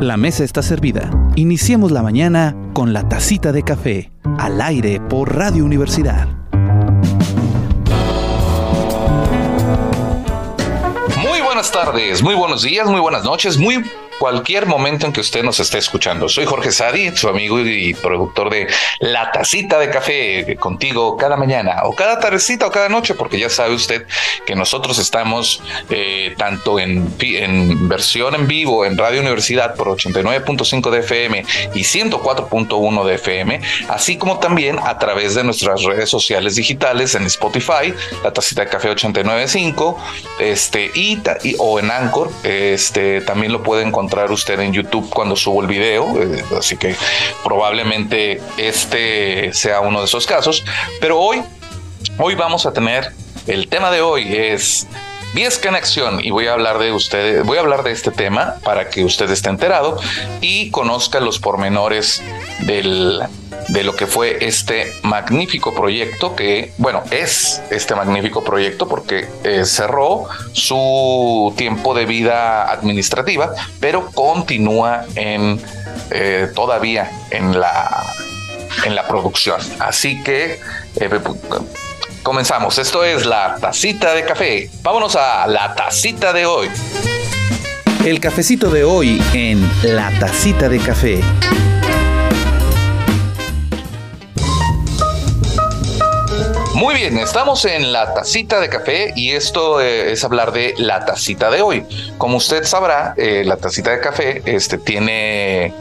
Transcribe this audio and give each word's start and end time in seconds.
La 0.00 0.16
mesa 0.16 0.44
está 0.44 0.62
servida. 0.62 1.10
Iniciemos 1.36 1.92
la 1.92 2.02
mañana 2.02 2.56
con 2.72 2.92
la 2.92 3.08
tacita 3.08 3.52
de 3.52 3.62
café, 3.62 4.10
al 4.38 4.60
aire 4.60 5.00
por 5.00 5.34
Radio 5.36 5.64
Universidad. 5.64 6.28
Muy 11.22 11.40
buenas 11.40 11.70
tardes, 11.70 12.22
muy 12.22 12.34
buenos 12.34 12.62
días, 12.62 12.88
muy 12.88 13.00
buenas 13.00 13.24
noches, 13.24 13.56
muy 13.56 13.84
cualquier 14.18 14.66
momento 14.66 15.06
en 15.06 15.12
que 15.12 15.20
usted 15.20 15.42
nos 15.42 15.60
esté 15.60 15.78
escuchando. 15.78 16.28
Soy 16.28 16.44
Jorge 16.44 16.72
Sadi, 16.72 17.16
su 17.16 17.28
amigo 17.28 17.60
y 17.60 17.94
productor 17.94 18.50
de 18.50 18.68
La 19.00 19.32
Tacita 19.32 19.78
de 19.78 19.90
Café, 19.90 20.56
contigo 20.58 21.16
cada 21.16 21.36
mañana 21.36 21.82
o 21.84 21.94
cada 21.94 22.18
tardecita 22.18 22.66
o 22.66 22.70
cada 22.70 22.88
noche, 22.88 23.14
porque 23.14 23.38
ya 23.38 23.48
sabe 23.48 23.74
usted 23.74 24.06
que 24.46 24.54
nosotros 24.54 24.98
estamos 24.98 25.62
eh, 25.90 26.34
tanto 26.36 26.78
en, 26.78 27.18
versión 27.88 28.34
en 28.34 28.46
vivo 28.46 28.84
en 28.84 28.96
Radio 28.96 29.20
Universidad 29.20 29.74
por 29.74 29.88
89.5 29.88 30.90
de 30.90 31.00
FM 31.00 31.44
y 31.74 31.80
104.1 31.80 33.04
de 33.04 33.14
FM, 33.14 33.60
así 33.88 34.16
como 34.16 34.38
también 34.38 34.78
a 34.82 34.98
través 34.98 35.34
de 35.34 35.44
nuestras 35.44 35.82
redes 35.82 36.08
sociales 36.08 36.56
digitales 36.56 37.14
en 37.14 37.24
Spotify, 37.26 37.92
La 38.22 38.32
Tacita 38.32 38.62
de 38.62 38.70
Café 38.70 38.90
895, 38.90 39.98
este, 40.38 40.90
y, 40.94 41.20
o 41.58 41.78
en 41.78 41.90
Anchor, 41.90 42.30
este, 42.42 43.20
también 43.20 43.52
lo 43.52 43.62
puede 43.62 43.82
encontrar 43.82 44.03
usted 44.30 44.60
en 44.60 44.72
YouTube 44.72 45.08
cuando 45.10 45.36
subo 45.36 45.60
el 45.60 45.66
video, 45.66 46.20
eh, 46.20 46.44
así 46.58 46.76
que 46.76 46.96
probablemente 47.42 48.40
este 48.56 49.52
sea 49.52 49.80
uno 49.80 50.00
de 50.00 50.06
esos 50.06 50.26
casos. 50.26 50.64
Pero 51.00 51.20
hoy, 51.20 51.42
hoy 52.18 52.34
vamos 52.34 52.66
a 52.66 52.72
tener, 52.72 53.12
el 53.46 53.68
tema 53.68 53.90
de 53.90 54.00
hoy 54.00 54.34
es 54.36 54.86
Viesca 55.34 55.68
en 55.68 55.74
acción 55.74 56.24
y 56.24 56.30
voy 56.30 56.46
a 56.46 56.52
hablar 56.52 56.78
de 56.78 56.92
ustedes, 56.92 57.44
voy 57.44 57.58
a 57.58 57.60
hablar 57.60 57.82
de 57.82 57.90
este 57.90 58.12
tema 58.12 58.54
para 58.62 58.88
que 58.88 59.04
usted 59.04 59.28
esté 59.30 59.50
enterado 59.50 59.98
y 60.40 60.70
conozca 60.70 61.18
los 61.18 61.40
pormenores 61.40 62.22
del, 62.60 63.20
de 63.68 63.82
lo 63.82 63.94
que 63.94 64.06
fue 64.06 64.44
este 64.44 64.92
magnífico 65.02 65.74
proyecto 65.74 66.34
que, 66.34 66.72
bueno, 66.78 67.02
es 67.10 67.62
este 67.70 67.94
magnífico 67.94 68.44
proyecto 68.44 68.88
porque 68.88 69.28
eh, 69.42 69.64
cerró 69.64 70.24
su 70.52 71.52
tiempo 71.56 71.94
de 71.94 72.06
vida 72.06 72.70
administrativa, 72.70 73.52
pero 73.80 74.10
continúa 74.12 75.04
en 75.14 75.60
eh, 76.10 76.48
todavía 76.54 77.10
en 77.30 77.58
la 77.58 78.04
en 78.84 78.94
la 78.94 79.06
producción. 79.06 79.60
Así 79.78 80.22
que 80.22 80.60
eh, 80.96 81.20
comenzamos. 82.22 82.78
Esto 82.78 83.04
es 83.04 83.24
la 83.24 83.56
tacita 83.60 84.14
de 84.14 84.24
café. 84.24 84.70
Vámonos 84.82 85.16
a 85.16 85.46
la 85.46 85.74
tacita 85.74 86.32
de 86.32 86.46
hoy. 86.46 86.68
El 88.04 88.20
cafecito 88.20 88.70
de 88.70 88.84
hoy 88.84 89.22
en 89.32 89.66
la 89.82 90.10
tacita 90.18 90.68
de 90.68 90.78
café. 90.78 91.20
Muy 96.74 96.96
bien, 96.96 97.16
estamos 97.18 97.64
en 97.66 97.92
la 97.92 98.14
tacita 98.14 98.58
de 98.58 98.68
café 98.68 99.12
y 99.14 99.30
esto 99.30 99.80
eh, 99.80 100.10
es 100.10 100.24
hablar 100.24 100.50
de 100.50 100.74
la 100.76 101.04
tacita 101.04 101.48
de 101.48 101.62
hoy. 101.62 101.84
Como 102.18 102.38
usted 102.38 102.64
sabrá, 102.64 103.14
eh, 103.16 103.44
la 103.46 103.56
tacita 103.58 103.92
de 103.92 104.00
café 104.00 104.42
este, 104.44 104.78
tiene 104.78 105.72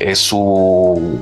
eh, 0.00 0.16
su 0.16 1.20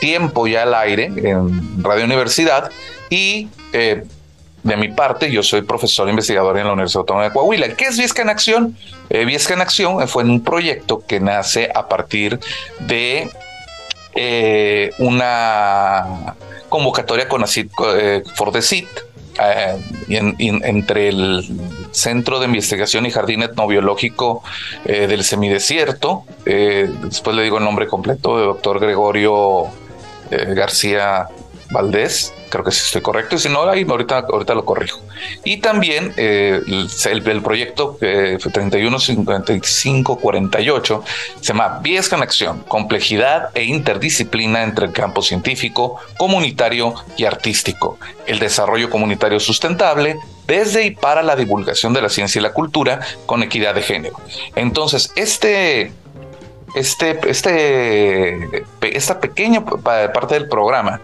tiempo 0.00 0.46
ya 0.46 0.64
al 0.64 0.74
aire 0.74 1.06
en 1.16 1.82
Radio 1.82 2.04
Universidad 2.04 2.70
y 3.10 3.48
de 3.72 4.76
mi 4.76 4.88
parte, 4.88 5.30
yo 5.30 5.42
soy 5.42 5.62
profesor 5.62 6.08
investigador 6.08 6.56
en 6.58 6.66
la 6.66 6.72
Universidad 6.74 7.00
Autónoma 7.00 7.24
de 7.24 7.32
Coahuila. 7.32 7.74
¿Qué 7.74 7.86
es 7.86 7.98
Viesca 7.98 8.22
en 8.22 8.28
Acción? 8.30 8.76
Viesca 9.10 9.54
en 9.54 9.60
Acción 9.60 10.06
fue 10.08 10.24
un 10.24 10.42
proyecto 10.42 11.02
que 11.06 11.20
nace 11.20 11.70
a 11.74 11.88
partir 11.88 12.38
de 12.80 13.28
una 14.98 16.34
convocatoria 16.72 17.28
con 17.28 17.44
eh, 17.44 18.22
for 18.34 18.50
the 18.50 18.62
CIT, 18.62 18.88
eh, 19.38 19.76
entre 20.08 21.08
el 21.10 21.44
Centro 21.90 22.38
de 22.38 22.46
Investigación 22.46 23.04
y 23.04 23.10
Jardín 23.10 23.42
Etnobiológico 23.42 24.42
eh, 24.86 25.06
del 25.06 25.22
Semidesierto, 25.22 26.24
después 26.44 27.36
le 27.36 27.42
digo 27.42 27.58
el 27.58 27.64
nombre 27.64 27.86
completo, 27.86 28.38
de 28.38 28.44
doctor 28.44 28.80
Gregorio 28.80 29.66
García 30.30 31.28
Valdés, 31.70 32.32
creo 32.52 32.64
que 32.64 32.70
sí 32.70 32.82
estoy 32.84 33.00
correcto, 33.00 33.34
y 33.34 33.38
si 33.38 33.48
no, 33.48 33.62
ahí 33.62 33.86
ahorita, 33.88 34.26
ahorita 34.30 34.54
lo 34.54 34.66
corrijo. 34.66 35.00
Y 35.42 35.56
también 35.56 36.12
eh, 36.18 36.60
el, 36.66 36.90
el, 37.26 37.42
proyecto 37.42 37.96
eh, 38.02 38.36
315548 38.38 41.04
se 41.40 41.46
llama 41.46 41.78
Viesca 41.82 42.16
en 42.16 42.22
Acción, 42.22 42.62
complejidad 42.68 43.48
e 43.54 43.64
interdisciplina 43.64 44.62
entre 44.62 44.84
el 44.84 44.92
campo 44.92 45.22
científico, 45.22 45.96
comunitario 46.18 46.92
y 47.16 47.24
artístico, 47.24 47.98
el 48.26 48.38
desarrollo 48.38 48.90
comunitario 48.90 49.40
sustentable, 49.40 50.18
desde 50.46 50.84
y 50.84 50.90
para 50.90 51.22
la 51.22 51.36
divulgación 51.36 51.94
de 51.94 52.02
la 52.02 52.10
ciencia 52.10 52.38
y 52.38 52.42
la 52.42 52.52
cultura 52.52 53.00
con 53.24 53.42
equidad 53.42 53.74
de 53.74 53.80
género. 53.80 54.20
Entonces, 54.56 55.10
este, 55.16 55.90
este, 56.74 57.18
este, 57.30 58.62
esta 58.82 59.20
pequeña 59.20 59.64
parte 59.64 60.34
del 60.34 60.50
programa 60.50 61.00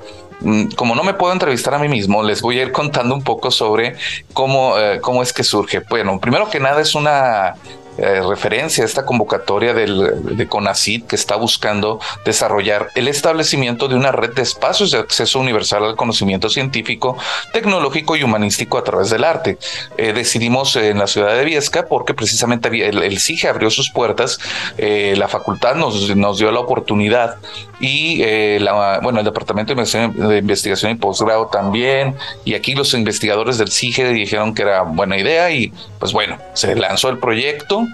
como 0.76 0.94
no 0.94 1.02
me 1.02 1.14
puedo 1.14 1.32
entrevistar 1.32 1.74
a 1.74 1.78
mí 1.78 1.88
mismo, 1.88 2.22
les 2.22 2.42
voy 2.42 2.58
a 2.58 2.62
ir 2.62 2.72
contando 2.72 3.14
un 3.14 3.22
poco 3.22 3.50
sobre 3.50 3.96
cómo, 4.32 4.78
eh, 4.78 5.00
cómo 5.00 5.22
es 5.22 5.32
que 5.32 5.42
surge. 5.42 5.80
Bueno, 5.88 6.20
primero 6.20 6.48
que 6.48 6.60
nada 6.60 6.80
es 6.80 6.94
una 6.94 7.54
eh, 7.98 8.22
referencia 8.26 8.84
a 8.84 8.86
esta 8.86 9.04
convocatoria 9.04 9.74
del, 9.74 10.36
de 10.36 10.46
CONACID 10.46 11.04
que 11.04 11.16
está 11.16 11.34
buscando 11.34 11.98
desarrollar 12.24 12.90
el 12.94 13.08
establecimiento 13.08 13.88
de 13.88 13.96
una 13.96 14.12
red 14.12 14.34
de 14.34 14.42
espacios 14.42 14.92
de 14.92 14.98
acceso 14.98 15.40
universal 15.40 15.84
al 15.84 15.96
conocimiento 15.96 16.48
científico, 16.48 17.18
tecnológico 17.52 18.14
y 18.16 18.22
humanístico 18.22 18.78
a 18.78 18.84
través 18.84 19.10
del 19.10 19.24
arte. 19.24 19.58
Eh, 19.96 20.12
decidimos 20.12 20.76
en 20.76 20.98
la 20.98 21.08
ciudad 21.08 21.34
de 21.34 21.44
Viesca 21.44 21.86
porque 21.86 22.14
precisamente 22.14 22.68
el, 22.68 23.02
el 23.02 23.18
CIGE 23.18 23.48
abrió 23.48 23.68
sus 23.68 23.90
puertas, 23.90 24.38
eh, 24.76 25.14
la 25.16 25.26
facultad 25.26 25.74
nos, 25.74 26.14
nos 26.14 26.38
dio 26.38 26.52
la 26.52 26.60
oportunidad 26.60 27.36
y 27.80 28.18
la, 28.58 29.00
bueno, 29.02 29.20
el 29.20 29.24
Departamento 29.24 29.74
de 29.74 30.38
Investigación 30.38 30.92
y 30.92 30.94
Posgrado 30.96 31.46
también, 31.46 32.16
y 32.44 32.54
aquí 32.54 32.74
los 32.74 32.94
investigadores 32.94 33.58
del 33.58 33.70
CIGE 33.70 34.08
dijeron 34.12 34.54
que 34.54 34.62
era 34.62 34.82
buena 34.82 35.16
idea 35.16 35.50
y 35.50 35.72
pues 35.98 36.12
bueno, 36.12 36.38
se 36.54 36.74
lanzó 36.74 37.08
el 37.08 37.18
proyecto 37.18 37.87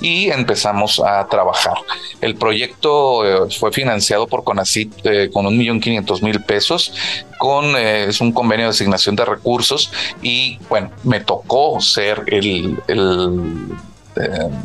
y 0.00 0.30
empezamos 0.30 1.00
a 1.00 1.26
trabajar. 1.26 1.74
El 2.20 2.36
proyecto 2.36 3.46
eh, 3.46 3.50
fue 3.58 3.72
financiado 3.72 4.26
por 4.26 4.44
CONACIT 4.44 4.92
eh, 5.04 5.30
con 5.32 5.46
un 5.46 5.56
millón 5.56 5.80
quinientos 5.80 6.22
mil 6.22 6.42
pesos, 6.42 6.92
con 7.38 7.76
eh, 7.76 8.04
es 8.04 8.20
un 8.20 8.32
convenio 8.32 8.66
de 8.66 8.70
asignación 8.70 9.16
de 9.16 9.24
recursos 9.24 9.90
y 10.22 10.58
bueno, 10.68 10.90
me 11.04 11.20
tocó 11.20 11.80
ser 11.80 12.24
el, 12.26 12.80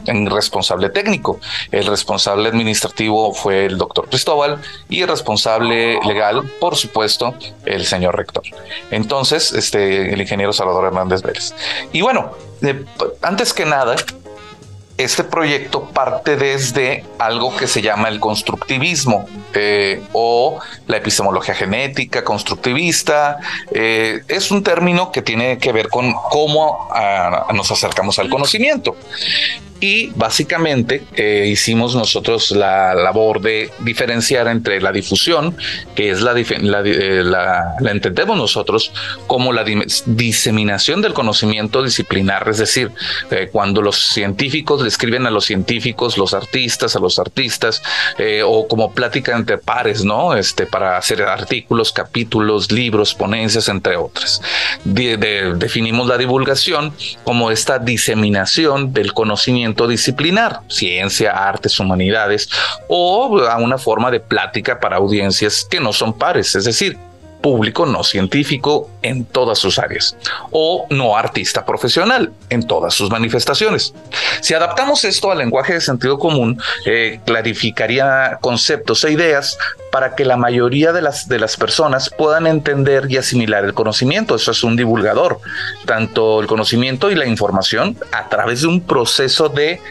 el 0.06 0.32
responsable 0.32 0.90
técnico. 0.90 1.40
El 1.72 1.86
responsable 1.86 2.50
administrativo 2.50 3.34
fue 3.34 3.66
el 3.66 3.78
doctor 3.78 4.10
Cristóbal 4.10 4.60
y 4.90 5.02
el 5.02 5.08
responsable 5.08 6.00
legal, 6.06 6.44
por 6.60 6.76
supuesto, 6.76 7.36
el 7.66 7.86
señor 7.86 8.16
rector. 8.16 8.44
Entonces, 8.90 9.52
este, 9.54 10.14
el 10.14 10.22
ingeniero 10.22 10.54
Salvador 10.54 10.86
Hernández 10.86 11.22
Vélez. 11.22 11.54
Y 11.92 12.02
bueno, 12.02 12.32
antes 13.22 13.54
que 13.54 13.66
nada, 13.66 13.96
este 14.98 15.24
proyecto 15.24 15.90
parte 15.90 16.36
desde 16.36 17.06
algo 17.18 17.56
que 17.56 17.68
se 17.68 17.82
llama 17.82 18.10
el 18.10 18.20
constructivismo 18.20 19.28
eh, 19.54 20.02
o 20.14 20.60
la 20.88 20.98
epistemología 20.98 21.56
genética 21.56 22.24
constructivista. 22.24 23.40
Eh, 23.72 24.22
es 24.28 24.52
un 24.52 24.64
término 24.64 25.12
que 25.12 25.22
tiene 25.22 25.58
que 25.58 25.72
ver 25.72 25.90
con 25.90 26.14
cómo 26.14 26.88
ah, 26.92 27.48
nos 27.54 27.72
acercamos 27.72 28.20
al 28.20 28.30
conocimiento 28.30 28.96
y 29.84 30.12
básicamente 30.16 31.04
eh, 31.14 31.50
hicimos 31.52 31.94
nosotros 31.94 32.52
la 32.52 32.96
labor 32.96 33.42
de 33.42 33.70
diferenciar 33.80 34.48
entre 34.48 34.80
la 34.80 34.94
difusión, 34.94 35.58
que 35.94 36.10
es 36.10 36.22
la, 36.22 36.32
eh, 36.40 37.22
la, 37.22 37.76
entendemos 37.92 38.38
nosotros 38.38 38.94
como 39.28 39.52
la 39.52 39.66
diseminación 40.06 41.02
del 41.02 41.14
conocimiento 41.14 41.84
disciplinar, 41.84 42.48
es 42.48 42.60
decir, 42.60 42.92
eh, 43.30 43.50
cuando 43.52 43.82
los 43.82 43.98
científicos 43.98 44.82
le 44.82 44.88
escriben 44.88 45.28
a 45.28 45.32
los 45.32 45.44
científicos, 45.44 46.18
los 46.18 46.34
artistas 46.34 46.96
a 46.96 47.00
los 47.00 47.20
artistas, 47.20 47.84
o 48.46 48.68
como 48.70 48.94
plática 48.94 49.36
entre 49.36 49.58
pares, 49.58 50.06
¿no? 50.06 50.34
Este, 50.34 50.66
para 50.66 50.98
hacer 50.98 51.24
artículos, 51.24 51.92
capítulos, 51.92 52.72
libros, 52.72 53.14
ponencias, 53.14 53.68
entre 53.68 53.98
otras. 53.98 54.42
definimos 54.86 56.08
la 56.08 56.18
divulgación 56.18 56.94
como 57.26 57.52
esta 57.52 57.80
diseminación 57.80 58.94
del 58.94 59.14
conocimiento 59.14 59.73
disciplinar, 59.88 60.62
ciencia, 60.68 61.32
artes, 61.32 61.80
humanidades, 61.80 62.50
o 62.88 63.40
a 63.40 63.58
una 63.58 63.78
forma 63.78 64.12
de 64.12 64.20
plática 64.20 64.80
para 64.80 64.98
audiencias 64.98 65.68
que 65.70 65.80
no 65.80 65.94
son 65.94 66.14
pares, 66.14 66.56
es 66.56 66.66
decir, 66.66 66.98
público 67.44 67.86
no 67.86 68.06
científico 68.06 68.90
en 69.02 69.26
todas 69.26 69.60
sus 69.60 69.78
áreas 69.78 70.16
o 70.52 70.88
no 70.90 71.18
artista 71.18 71.66
profesional 71.66 72.32
en 72.50 72.66
todas 72.66 72.94
sus 72.94 73.10
manifestaciones. 73.12 73.94
Si 74.40 74.54
adaptamos 74.54 75.04
esto 75.04 75.30
al 75.30 75.40
lenguaje 75.40 75.74
de 75.74 75.82
sentido 75.82 76.18
común, 76.18 76.58
eh, 76.86 77.20
clarificaría 77.26 78.38
conceptos 78.40 79.04
e 79.04 79.12
ideas 79.12 79.58
para 79.92 80.16
que 80.16 80.24
la 80.24 80.38
mayoría 80.38 80.94
de 80.94 81.02
las, 81.02 81.28
de 81.28 81.38
las 81.38 81.58
personas 81.58 82.10
puedan 82.18 82.48
entender 82.48 83.08
y 83.10 83.18
asimilar 83.18 83.66
el 83.66 83.74
conocimiento. 83.74 84.36
Eso 84.36 84.52
es 84.52 84.64
un 84.64 84.78
divulgador, 84.78 85.42
tanto 85.86 86.40
el 86.40 86.48
conocimiento 86.48 87.12
y 87.12 87.16
la 87.16 87.26
información 87.26 87.98
a 88.14 88.30
través 88.30 88.62
de 88.62 88.68
un 88.68 88.80
proceso 88.80 89.50
de 89.50 89.82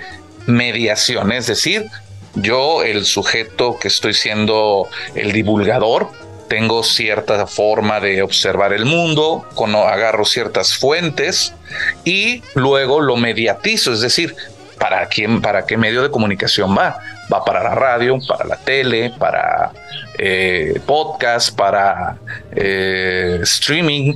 mediación, 0.46 1.32
es 1.32 1.46
decir, 1.46 1.88
yo, 2.34 2.82
el 2.82 3.04
sujeto 3.04 3.78
que 3.78 3.88
estoy 3.88 4.14
siendo 4.14 4.88
el 5.14 5.32
divulgador, 5.32 6.08
tengo 6.52 6.82
cierta 6.82 7.46
forma 7.46 7.98
de 7.98 8.20
observar 8.20 8.74
el 8.74 8.84
mundo, 8.84 9.46
agarro 9.88 10.26
ciertas 10.26 10.76
fuentes 10.76 11.54
y 12.04 12.42
luego 12.54 13.00
lo 13.00 13.16
mediatizo, 13.16 13.94
es 13.94 14.02
decir, 14.02 14.36
¿para 14.78 15.06
quién, 15.06 15.40
para 15.40 15.64
qué 15.64 15.78
medio 15.78 16.02
de 16.02 16.10
comunicación 16.10 16.76
va? 16.76 16.98
Va 17.32 17.42
para 17.42 17.62
la 17.62 17.74
radio, 17.74 18.18
para 18.28 18.44
la 18.44 18.58
tele, 18.58 19.14
para 19.18 19.72
eh, 20.18 20.78
podcast, 20.84 21.56
para 21.56 22.18
eh, 22.54 23.38
streaming, 23.40 24.14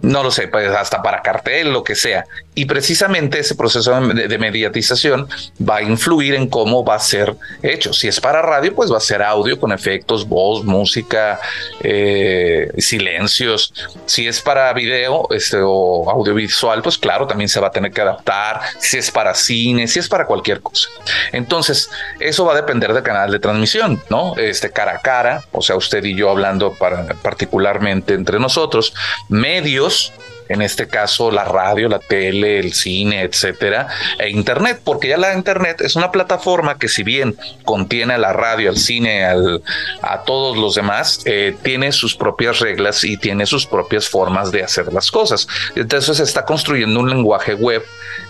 no 0.00 0.22
lo 0.22 0.30
sé, 0.30 0.48
pues 0.48 0.66
hasta 0.70 1.02
para 1.02 1.20
cartel, 1.20 1.74
lo 1.74 1.84
que 1.84 1.94
sea. 1.94 2.24
Y 2.52 2.64
precisamente 2.64 3.38
ese 3.38 3.54
proceso 3.54 4.00
de, 4.00 4.38
mediatización 4.38 5.28
va 5.66 5.76
a 5.76 5.82
influir 5.82 6.34
en 6.34 6.48
cómo 6.48 6.84
va 6.84 6.96
a 6.96 6.98
ser 6.98 7.36
hecho. 7.62 7.92
Si 7.92 8.08
es 8.08 8.20
para 8.20 8.42
radio, 8.42 8.74
pues 8.74 8.92
va 8.92 8.96
a 8.96 9.00
ser 9.00 9.22
audio 9.22 9.58
con 9.58 9.70
efectos, 9.70 10.28
voz, 10.28 10.64
música, 10.64 11.40
eh, 11.80 12.70
silencios. 12.78 13.72
Si 14.04 14.26
es 14.26 14.40
para 14.40 14.72
video 14.72 15.28
este, 15.30 15.58
o 15.62 16.10
audiovisual, 16.10 16.82
pues 16.82 16.98
claro, 16.98 17.26
también 17.26 17.48
se 17.48 17.60
va 17.60 17.68
a 17.68 17.70
tener 17.70 17.92
que 17.92 18.00
adaptar. 18.00 18.60
Si 18.80 18.98
es 18.98 19.12
para 19.12 19.32
cine, 19.34 19.86
si 19.86 20.00
es 20.00 20.08
para 20.08 20.26
cualquier 20.26 20.60
cosa. 20.60 20.88
Entonces, 21.32 21.88
eso 22.18 22.44
va 22.44 22.52
a 22.52 22.56
depender 22.56 22.92
del 22.92 23.04
canal 23.04 23.30
de 23.30 23.38
transmisión, 23.38 24.02
¿no? 24.10 24.36
Este 24.36 24.70
cara 24.70 24.96
a 24.96 24.98
cara, 24.98 25.44
o 25.52 25.62
sea, 25.62 25.76
usted 25.76 26.04
y 26.04 26.16
yo 26.16 26.30
hablando 26.30 26.76
particularmente 27.22 28.14
entre 28.14 28.40
nosotros, 28.40 28.92
medios 29.28 30.12
en 30.50 30.62
este 30.62 30.88
caso 30.88 31.30
la 31.30 31.44
radio, 31.44 31.88
la 31.88 32.00
tele, 32.00 32.58
el 32.58 32.72
cine, 32.72 33.22
etcétera, 33.22 33.86
e 34.18 34.30
internet, 34.30 34.80
porque 34.84 35.08
ya 35.08 35.16
la 35.16 35.32
internet 35.32 35.80
es 35.80 35.94
una 35.94 36.10
plataforma 36.10 36.76
que 36.76 36.88
si 36.88 37.04
bien 37.04 37.36
contiene 37.64 38.14
a 38.14 38.18
la 38.18 38.32
radio, 38.32 38.68
al 38.68 38.76
cine, 38.76 39.24
al, 39.24 39.62
a 40.02 40.22
todos 40.24 40.56
los 40.56 40.74
demás, 40.74 41.20
eh, 41.24 41.56
tiene 41.62 41.92
sus 41.92 42.16
propias 42.16 42.58
reglas 42.58 43.04
y 43.04 43.16
tiene 43.16 43.46
sus 43.46 43.64
propias 43.64 44.08
formas 44.08 44.50
de 44.50 44.64
hacer 44.64 44.92
las 44.92 45.10
cosas. 45.10 45.46
Entonces 45.76 46.16
se 46.16 46.24
está 46.24 46.44
construyendo 46.44 46.98
un 46.98 47.08
lenguaje 47.08 47.54
web, 47.54 47.84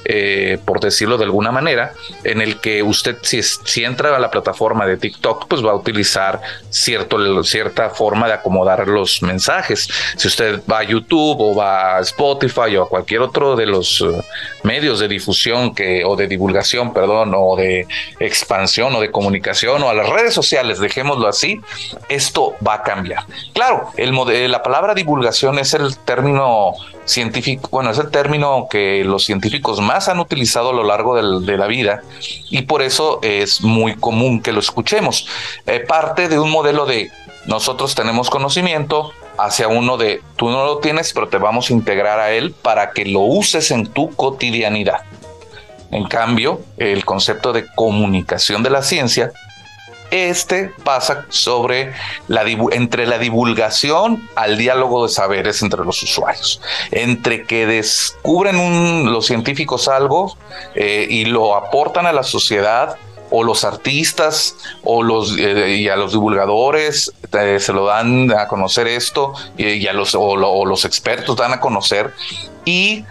eh, 0.04 0.58
por 0.66 0.78
decirlo 0.80 1.16
de 1.16 1.24
alguna 1.24 1.50
manera, 1.52 1.94
en 2.24 2.42
el 2.42 2.60
que 2.60 2.82
usted 2.82 3.16
si, 3.22 3.42
si 3.42 3.82
entra 3.84 4.14
a 4.14 4.18
la 4.18 4.30
plataforma 4.30 4.86
de 4.86 4.98
TikTok, 4.98 5.48
pues 5.48 5.64
va 5.64 5.70
a 5.70 5.74
utilizar 5.74 6.40
cierto, 6.68 7.42
cierta 7.44 7.88
forma 7.88 8.26
de 8.26 8.34
acomodar 8.34 8.86
los 8.86 9.22
mensajes. 9.22 9.88
Si 10.16 10.28
usted 10.28 10.60
va 10.70 10.80
a 10.80 10.84
YouTube 10.84 11.40
o 11.40 11.54
va 11.54 11.96
a 11.96 12.00
Spotify 12.10 12.76
o 12.76 12.84
a 12.84 12.88
cualquier 12.88 13.22
otro 13.22 13.56
de 13.56 13.66
los 13.66 14.00
eh, 14.00 14.22
medios 14.62 15.00
de 15.00 15.08
difusión 15.08 15.74
que, 15.74 16.04
o 16.04 16.16
de 16.16 16.26
divulgación, 16.26 16.92
perdón, 16.92 17.32
o 17.36 17.56
de 17.56 17.86
expansión 18.18 18.94
o 18.94 19.00
de 19.00 19.10
comunicación 19.10 19.82
o 19.82 19.88
a 19.88 19.94
las 19.94 20.08
redes 20.08 20.34
sociales, 20.34 20.78
dejémoslo 20.78 21.26
así, 21.28 21.60
esto 22.08 22.54
va 22.66 22.74
a 22.74 22.82
cambiar. 22.82 23.24
Claro, 23.52 23.90
el, 23.96 24.10
la 24.50 24.62
palabra 24.62 24.94
divulgación 24.94 25.58
es 25.58 25.74
el 25.74 25.96
término 25.98 26.74
científico, 27.04 27.68
bueno, 27.72 27.90
es 27.90 27.98
el 27.98 28.10
término 28.10 28.68
que 28.70 29.02
los 29.04 29.24
científicos 29.24 29.80
más 29.80 30.08
han 30.08 30.20
utilizado 30.20 30.70
a 30.70 30.72
lo 30.72 30.84
largo 30.84 31.40
de 31.40 31.56
la 31.56 31.66
vida 31.66 32.02
y 32.50 32.62
por 32.62 32.82
eso 32.82 33.20
es 33.22 33.62
muy 33.62 33.96
común 33.96 34.40
que 34.42 34.52
lo 34.52 34.60
escuchemos. 34.60 35.26
Eh, 35.66 35.80
parte 35.80 36.28
de 36.28 36.38
un 36.38 36.50
modelo 36.50 36.86
de 36.86 37.10
nosotros 37.46 37.94
tenemos 37.94 38.30
conocimiento, 38.30 39.12
hacia 39.44 39.68
uno 39.68 39.96
de 39.96 40.22
tú 40.36 40.50
no 40.50 40.64
lo 40.64 40.78
tienes, 40.78 41.12
pero 41.12 41.28
te 41.28 41.38
vamos 41.38 41.70
a 41.70 41.72
integrar 41.72 42.20
a 42.20 42.30
él 42.32 42.54
para 42.62 42.92
que 42.92 43.04
lo 43.04 43.20
uses 43.20 43.70
en 43.70 43.86
tu 43.86 44.10
cotidianidad. 44.14 45.02
En 45.90 46.04
cambio, 46.04 46.60
el 46.76 47.04
concepto 47.04 47.52
de 47.52 47.66
comunicación 47.74 48.62
de 48.62 48.70
la 48.70 48.82
ciencia, 48.82 49.32
este 50.10 50.72
pasa 50.82 51.26
sobre 51.28 51.92
la 52.26 52.42
entre 52.72 53.06
la 53.06 53.18
divulgación 53.18 54.28
al 54.34 54.58
diálogo 54.58 55.06
de 55.06 55.12
saberes 55.12 55.62
entre 55.62 55.84
los 55.84 56.02
usuarios, 56.02 56.60
entre 56.90 57.44
que 57.44 57.66
descubren 57.66 59.12
los 59.12 59.26
científicos 59.26 59.88
algo 59.88 60.36
eh, 60.74 61.06
y 61.08 61.26
lo 61.26 61.54
aportan 61.54 62.06
a 62.06 62.12
la 62.12 62.24
sociedad 62.24 62.96
o 63.30 63.44
los 63.44 63.64
artistas 63.64 64.56
o 64.82 65.02
los 65.02 65.36
eh, 65.38 65.76
y 65.76 65.88
a 65.88 65.96
los 65.96 66.12
divulgadores 66.12 67.12
se 67.58 67.72
lo 67.72 67.86
dan 67.86 68.32
a 68.32 68.48
conocer 68.48 68.88
esto 68.88 69.32
y, 69.56 69.86
a 69.86 69.92
los 69.92 70.14
o, 70.14 70.36
los 70.36 70.84
expertos 70.84 71.36
dan 71.36 71.52
a 71.52 71.60
conocer 71.60 72.12
y 72.64 73.04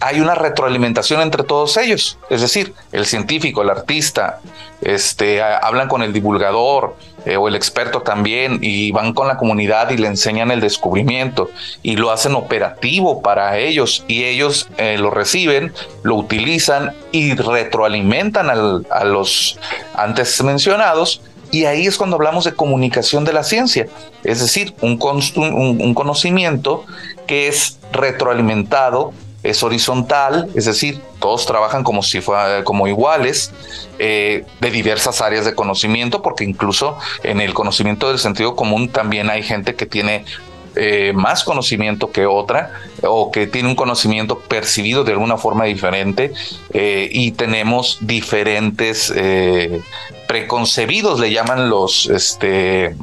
hay 0.00 0.20
una 0.20 0.34
retroalimentación 0.34 1.22
entre 1.22 1.44
todos 1.44 1.78
ellos, 1.78 2.18
es 2.28 2.42
decir, 2.42 2.74
el 2.92 3.06
científico, 3.06 3.62
el 3.62 3.70
artista, 3.70 4.40
este, 4.82 5.42
hablan 5.42 5.88
con 5.88 6.02
el 6.02 6.12
divulgador, 6.12 6.94
eh, 7.24 7.36
o 7.36 7.48
el 7.48 7.56
experto 7.56 8.02
también 8.02 8.58
y 8.60 8.90
van 8.92 9.14
con 9.14 9.28
la 9.28 9.36
comunidad 9.36 9.90
y 9.90 9.96
le 9.96 10.08
enseñan 10.08 10.50
el 10.50 10.60
descubrimiento 10.60 11.50
y 11.82 11.96
lo 11.96 12.10
hacen 12.10 12.34
operativo 12.34 13.22
para 13.22 13.58
ellos 13.58 14.04
y 14.08 14.24
ellos 14.24 14.68
eh, 14.76 14.98
lo 14.98 15.10
reciben, 15.10 15.72
lo 16.02 16.16
utilizan 16.16 16.92
y 17.12 17.34
retroalimentan 17.34 18.50
a 18.50 19.04
los 19.04 19.58
antes 19.94 20.42
mencionados 20.42 21.22
y 21.50 21.66
ahí 21.66 21.86
es 21.86 21.96
cuando 21.96 22.16
hablamos 22.16 22.44
de 22.44 22.52
comunicación 22.52 23.24
de 23.24 23.32
la 23.32 23.44
ciencia, 23.44 23.86
es 24.24 24.40
decir, 24.40 24.74
un, 24.80 24.98
un 25.00 25.94
conocimiento 25.94 26.84
que 27.28 27.46
es 27.46 27.78
retroalimentado 27.92 29.12
es 29.44 29.62
horizontal, 29.62 30.48
es 30.54 30.64
decir, 30.64 31.00
todos 31.20 31.44
trabajan 31.46 31.84
como 31.84 32.02
si 32.02 32.20
fueran 32.22 32.64
como 32.64 32.88
iguales 32.88 33.52
eh, 33.98 34.44
de 34.60 34.70
diversas 34.70 35.20
áreas 35.20 35.44
de 35.44 35.54
conocimiento, 35.54 36.22
porque 36.22 36.44
incluso 36.44 36.98
en 37.22 37.40
el 37.40 37.52
conocimiento 37.52 38.08
del 38.08 38.18
sentido 38.18 38.56
común 38.56 38.88
también 38.88 39.28
hay 39.28 39.42
gente 39.42 39.74
que 39.74 39.84
tiene 39.84 40.24
eh, 40.76 41.12
más 41.14 41.44
conocimiento 41.44 42.10
que 42.10 42.24
otra 42.26 42.72
o 43.02 43.30
que 43.30 43.46
tiene 43.46 43.68
un 43.68 43.76
conocimiento 43.76 44.38
percibido 44.40 45.04
de 45.04 45.12
alguna 45.12 45.36
forma 45.36 45.66
diferente 45.66 46.32
eh, 46.72 47.08
y 47.12 47.32
tenemos 47.32 47.98
diferentes 48.00 49.12
preconcebidos, 50.26 51.20
le 51.20 51.30
llaman 51.30 51.68
los, 51.68 52.06
este, 52.06 52.96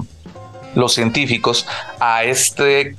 los 0.73 0.93
científicos, 0.93 1.67
a 1.99 2.23
este 2.23 2.95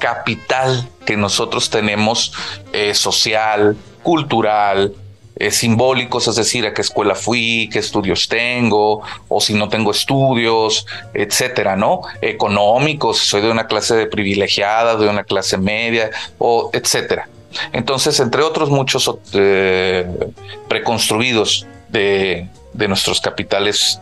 capital 0.00 0.88
que 1.06 1.16
nosotros 1.16 1.70
tenemos 1.70 2.32
eh, 2.72 2.94
social, 2.94 3.76
cultural, 4.02 4.92
eh, 5.36 5.52
simbólicos, 5.52 6.26
es 6.26 6.36
decir, 6.36 6.66
a 6.66 6.74
qué 6.74 6.80
escuela 6.80 7.14
fui, 7.14 7.68
qué 7.72 7.78
estudios 7.78 8.26
tengo, 8.26 9.02
o 9.28 9.40
si 9.40 9.54
no 9.54 9.68
tengo 9.68 9.92
estudios, 9.92 10.86
etcétera, 11.14 11.76
¿no? 11.76 12.00
Económicos, 12.20 13.18
soy 13.18 13.42
de 13.42 13.50
una 13.50 13.66
clase 13.66 14.06
privilegiada, 14.06 14.96
de 14.96 15.08
una 15.08 15.22
clase 15.22 15.56
media, 15.56 16.10
o 16.38 16.70
etcétera. 16.72 17.28
Entonces, 17.72 18.18
entre 18.20 18.42
otros 18.42 18.70
muchos 18.70 19.10
eh, 19.34 20.06
preconstruidos 20.68 21.66
de, 21.88 22.48
de, 22.72 22.88
nuestros 22.88 23.20
capitales 23.20 24.00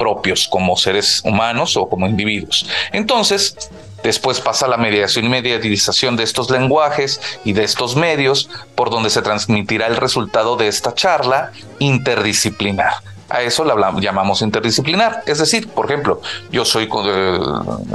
propios 0.00 0.48
como 0.48 0.76
seres 0.76 1.22
humanos 1.24 1.76
o 1.76 1.88
como 1.88 2.08
individuos. 2.08 2.66
Entonces, 2.92 3.70
Después 4.08 4.40
pasa 4.40 4.66
la 4.66 4.78
mediación 4.78 5.26
y 5.26 5.28
mediatización 5.28 6.16
de 6.16 6.24
estos 6.24 6.48
lenguajes 6.48 7.20
y 7.44 7.52
de 7.52 7.62
estos 7.62 7.94
medios, 7.94 8.48
por 8.74 8.88
donde 8.88 9.10
se 9.10 9.20
transmitirá 9.20 9.86
el 9.86 9.96
resultado 9.96 10.56
de 10.56 10.66
esta 10.66 10.94
charla 10.94 11.52
interdisciplinar. 11.78 12.94
A 13.28 13.42
eso 13.42 13.66
la 13.66 13.92
llamamos 14.00 14.40
interdisciplinar. 14.40 15.24
Es 15.26 15.36
decir, 15.36 15.68
por 15.68 15.84
ejemplo, 15.84 16.22
yo 16.50 16.64
soy 16.64 16.84
eh, 16.84 17.38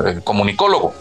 eh, 0.05 0.19
comunicólogo, 0.23 0.93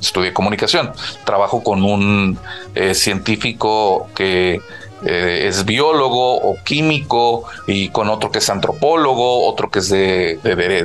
estudié 0.00 0.32
comunicación, 0.32 0.90
trabajo 1.26 1.62
con 1.62 1.84
un 1.84 2.38
eh, 2.74 2.94
científico 2.94 4.08
que 4.14 4.62
eh, 5.04 5.44
es 5.46 5.64
biólogo 5.64 6.36
o 6.36 6.56
químico 6.64 7.44
y 7.66 7.90
con 7.90 8.08
otro 8.08 8.30
que 8.30 8.38
es 8.38 8.48
antropólogo, 8.48 9.46
otro 9.46 9.70
que 9.70 9.80
es 9.80 9.88
de, 9.90 10.38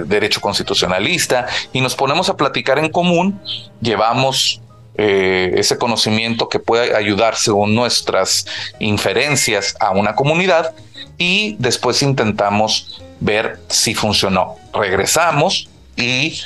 derecho 0.05 0.41
constitucionalista 0.41 1.47
y 1.71 1.81
nos 1.81 1.95
ponemos 1.95 2.29
a 2.29 2.35
platicar 2.35 2.77
en 2.79 2.89
común, 2.89 3.39
llevamos 3.79 4.61
eh, 4.95 5.53
ese 5.55 5.77
conocimiento 5.77 6.49
que 6.49 6.59
puede 6.59 6.95
ayudar 6.95 7.35
según 7.35 7.73
nuestras 7.73 8.45
inferencias 8.79 9.75
a 9.79 9.91
una 9.91 10.15
comunidad 10.15 10.73
y 11.17 11.55
después 11.59 12.01
intentamos 12.01 13.01
ver 13.21 13.59
si 13.69 13.95
funcionó. 13.95 14.55
Regresamos 14.73 15.69
y 16.01 16.41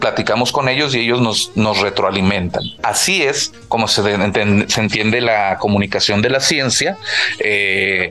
platicamos 0.00 0.52
con 0.52 0.68
ellos 0.68 0.94
y 0.94 1.00
ellos 1.00 1.20
nos, 1.20 1.52
nos 1.54 1.80
retroalimentan. 1.80 2.62
Así 2.82 3.22
es 3.22 3.52
como 3.68 3.88
se, 3.88 4.02
se 4.02 4.80
entiende 4.80 5.20
la 5.20 5.58
comunicación 5.58 6.22
de 6.22 6.30
la 6.30 6.40
ciencia 6.40 6.96
eh, 7.38 8.10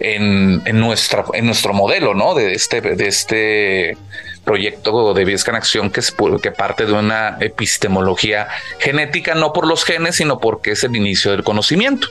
en, 0.00 0.62
en, 0.64 0.80
nuestra, 0.80 1.24
en 1.32 1.46
nuestro 1.46 1.72
modelo, 1.72 2.14
¿no? 2.14 2.34
De 2.34 2.52
este, 2.52 2.80
de 2.80 3.06
este 3.06 3.96
proyecto 4.44 5.14
de 5.14 5.24
Viesca 5.24 5.50
en 5.50 5.56
Acción 5.56 5.90
que, 5.90 6.00
es, 6.00 6.14
que 6.42 6.50
parte 6.52 6.86
de 6.86 6.92
una 6.92 7.38
epistemología 7.40 8.48
genética, 8.78 9.34
no 9.34 9.52
por 9.52 9.66
los 9.66 9.84
genes, 9.84 10.16
sino 10.16 10.38
porque 10.38 10.72
es 10.72 10.84
el 10.84 10.94
inicio 10.94 11.30
del 11.32 11.42
conocimiento. 11.42 12.08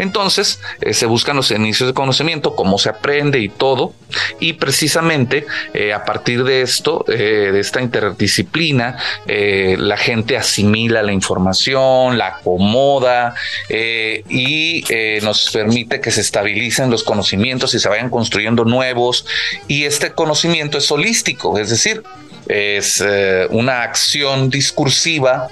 Entonces, 0.00 0.60
eh, 0.80 0.94
se 0.94 1.04
buscan 1.04 1.36
los 1.36 1.50
inicios 1.50 1.86
de 1.86 1.92
conocimiento, 1.92 2.56
cómo 2.56 2.78
se 2.78 2.88
aprende 2.88 3.38
y 3.38 3.50
todo. 3.50 3.92
Y 4.40 4.54
precisamente 4.54 5.46
eh, 5.74 5.92
a 5.92 6.06
partir 6.06 6.42
de 6.44 6.62
esto, 6.62 7.04
eh, 7.06 7.50
de 7.52 7.60
esta 7.60 7.82
interdisciplina, 7.82 8.96
la 9.26 9.96
gente 9.96 10.36
asimila 10.36 11.02
la 11.02 11.12
información, 11.12 12.16
la 12.18 12.28
acomoda 12.28 13.34
y 13.68 14.84
nos 15.22 15.50
permite 15.50 16.00
que 16.00 16.10
se 16.10 16.22
estabilicen 16.22 16.90
los 16.90 17.04
conocimientos 17.04 17.74
y 17.74 17.78
se 17.80 17.88
vayan 17.88 18.10
construyendo 18.10 18.64
nuevos. 18.64 19.26
Y 19.68 19.84
este 19.84 20.12
conocimiento 20.12 20.78
es 20.78 20.90
holístico, 20.90 21.58
es 21.58 21.70
decir, 21.70 22.02
es 22.48 23.04
una 23.50 23.82
acción 23.82 24.50
discursiva 24.50 25.48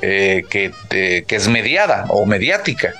que, 0.00 0.72
que 0.90 1.36
es 1.36 1.48
mediada 1.48 2.06
o 2.08 2.24
mediática 2.26 2.94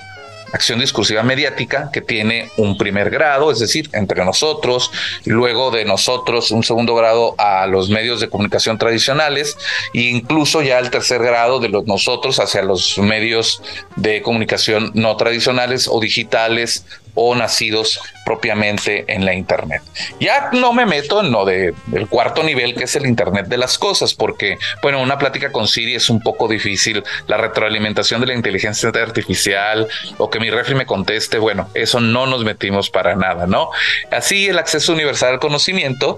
acción 0.52 0.80
discursiva 0.80 1.22
mediática 1.22 1.90
que 1.92 2.00
tiene 2.00 2.50
un 2.56 2.76
primer 2.76 3.10
grado, 3.10 3.50
es 3.50 3.58
decir, 3.58 3.88
entre 3.92 4.24
nosotros, 4.24 4.90
y 5.24 5.30
luego 5.30 5.70
de 5.70 5.84
nosotros 5.84 6.50
un 6.50 6.62
segundo 6.62 6.94
grado 6.94 7.34
a 7.38 7.66
los 7.66 7.88
medios 7.88 8.20
de 8.20 8.28
comunicación 8.28 8.78
tradicionales 8.78 9.56
e 9.94 10.02
incluso 10.02 10.62
ya 10.62 10.78
el 10.78 10.90
tercer 10.90 11.22
grado 11.22 11.60
de 11.60 11.68
los 11.68 11.86
nosotros 11.86 12.38
hacia 12.38 12.62
los 12.62 12.98
medios 12.98 13.62
de 13.96 14.22
comunicación 14.22 14.90
no 14.94 15.16
tradicionales 15.16 15.88
o 15.88 16.00
digitales 16.00 16.84
o 17.14 17.34
nacidos 17.34 18.00
propiamente 18.24 19.04
en 19.08 19.24
la 19.24 19.34
Internet. 19.34 19.82
Ya 20.20 20.50
no 20.52 20.72
me 20.72 20.86
meto 20.86 21.20
en 21.20 21.30
lo 21.30 21.44
de, 21.44 21.74
del 21.86 22.08
cuarto 22.08 22.42
nivel, 22.42 22.74
que 22.74 22.84
es 22.84 22.96
el 22.96 23.06
Internet 23.06 23.46
de 23.46 23.58
las 23.58 23.78
cosas, 23.78 24.14
porque, 24.14 24.58
bueno, 24.82 25.02
una 25.02 25.18
plática 25.18 25.52
con 25.52 25.68
Siri 25.68 25.94
es 25.94 26.08
un 26.10 26.20
poco 26.20 26.48
difícil, 26.48 27.02
la 27.26 27.36
retroalimentación 27.36 28.20
de 28.20 28.28
la 28.28 28.34
inteligencia 28.34 28.90
artificial 28.90 29.88
o 30.18 30.30
que 30.30 30.40
mi 30.40 30.50
refri 30.50 30.74
me 30.74 30.86
conteste, 30.86 31.38
bueno, 31.38 31.68
eso 31.74 32.00
no 32.00 32.26
nos 32.26 32.44
metimos 32.44 32.90
para 32.90 33.14
nada, 33.16 33.46
¿no? 33.46 33.70
Así 34.10 34.48
el 34.48 34.58
acceso 34.58 34.92
universal 34.92 35.34
al 35.34 35.40
conocimiento 35.40 36.16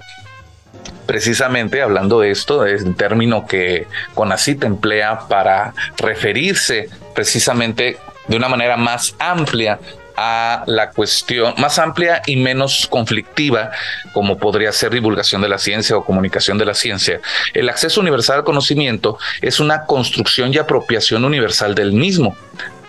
precisamente 1.05 1.81
hablando 1.81 2.19
de 2.19 2.31
esto, 2.31 2.65
es 2.65 2.81
un 2.81 2.95
término 2.95 3.45
que 3.45 3.87
CONACYT 4.15 4.63
emplea 4.63 5.19
para 5.27 5.73
referirse 5.97 6.89
precisamente 7.13 7.97
de 8.27 8.35
una 8.35 8.49
manera 8.49 8.75
más 8.75 9.15
amplia 9.19 9.79
a 10.17 10.63
la 10.67 10.91
cuestión 10.91 11.53
más 11.57 11.79
amplia 11.79 12.21
y 12.25 12.35
menos 12.35 12.87
conflictiva, 12.89 13.71
como 14.13 14.37
podría 14.37 14.71
ser 14.71 14.91
divulgación 14.91 15.41
de 15.41 15.49
la 15.49 15.57
ciencia 15.57 15.97
o 15.97 16.05
comunicación 16.05 16.57
de 16.57 16.65
la 16.65 16.73
ciencia. 16.73 17.19
El 17.53 17.69
acceso 17.69 18.01
universal 18.01 18.37
al 18.37 18.43
conocimiento 18.43 19.17
es 19.41 19.59
una 19.59 19.85
construcción 19.85 20.53
y 20.53 20.57
apropiación 20.57 21.25
universal 21.25 21.75
del 21.75 21.93
mismo. 21.93 22.35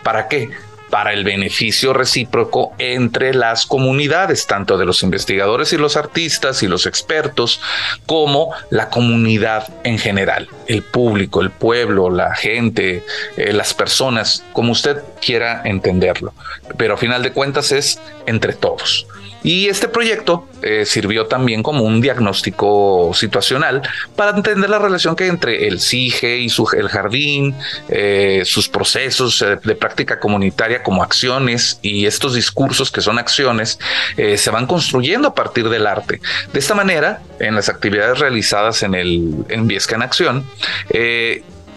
¿Para 0.03 0.27
qué? 0.27 0.49
Para 0.89 1.13
el 1.13 1.23
beneficio 1.23 1.93
recíproco 1.93 2.73
entre 2.77 3.33
las 3.33 3.65
comunidades, 3.65 4.47
tanto 4.47 4.77
de 4.77 4.85
los 4.85 5.03
investigadores 5.03 5.73
y 5.73 5.77
los 5.77 5.97
artistas 5.97 6.63
y 6.63 6.67
los 6.67 6.85
expertos, 6.85 7.61
como 8.05 8.51
la 8.69 8.89
comunidad 8.89 9.67
en 9.83 9.97
general, 9.97 10.49
el 10.67 10.83
público, 10.83 11.41
el 11.41 11.51
pueblo, 11.51 12.09
la 12.09 12.35
gente, 12.35 13.03
eh, 13.35 13.53
las 13.53 13.73
personas, 13.73 14.43
como 14.53 14.71
usted 14.71 14.97
quiera 15.21 15.61
entenderlo. 15.65 16.33
Pero 16.77 16.93
a 16.93 16.97
final 16.97 17.23
de 17.23 17.31
cuentas 17.31 17.71
es 17.71 17.99
entre 18.25 18.53
todos. 18.53 19.07
Y 19.43 19.67
este 19.67 19.87
proyecto 19.87 20.47
eh, 20.61 20.85
sirvió 20.85 21.27
también 21.27 21.63
como 21.63 21.83
un 21.83 22.01
diagnóstico 22.01 23.11
situacional 23.13 23.81
para 24.15 24.35
entender 24.35 24.69
la 24.69 24.79
relación 24.79 25.15
que 25.15 25.25
hay 25.25 25.29
entre 25.29 25.67
el 25.67 25.79
CIGE 25.79 26.37
y 26.37 26.49
su, 26.49 26.67
el 26.75 26.89
jardín, 26.89 27.55
eh, 27.89 28.41
sus 28.45 28.67
procesos 28.67 29.41
eh, 29.41 29.57
de 29.63 29.75
práctica 29.75 30.19
comunitaria 30.19 30.83
como 30.83 31.03
acciones 31.03 31.79
y 31.81 32.05
estos 32.05 32.33
discursos 32.33 32.91
que 32.91 33.01
son 33.01 33.19
acciones 33.19 33.79
se 34.17 34.49
van 34.49 34.67
construyendo 34.67 35.29
a 35.29 35.35
partir 35.35 35.69
del 35.69 35.85
arte. 35.85 36.19
De 36.51 36.59
esta 36.59 36.73
manera, 36.73 37.21
en 37.39 37.55
las 37.55 37.69
actividades 37.69 38.19
realizadas 38.19 38.83
en 38.83 38.95
el 38.95 39.45
en 39.49 39.67
Viesca 39.67 39.95
en 39.95 40.01
Acción, 40.01 40.45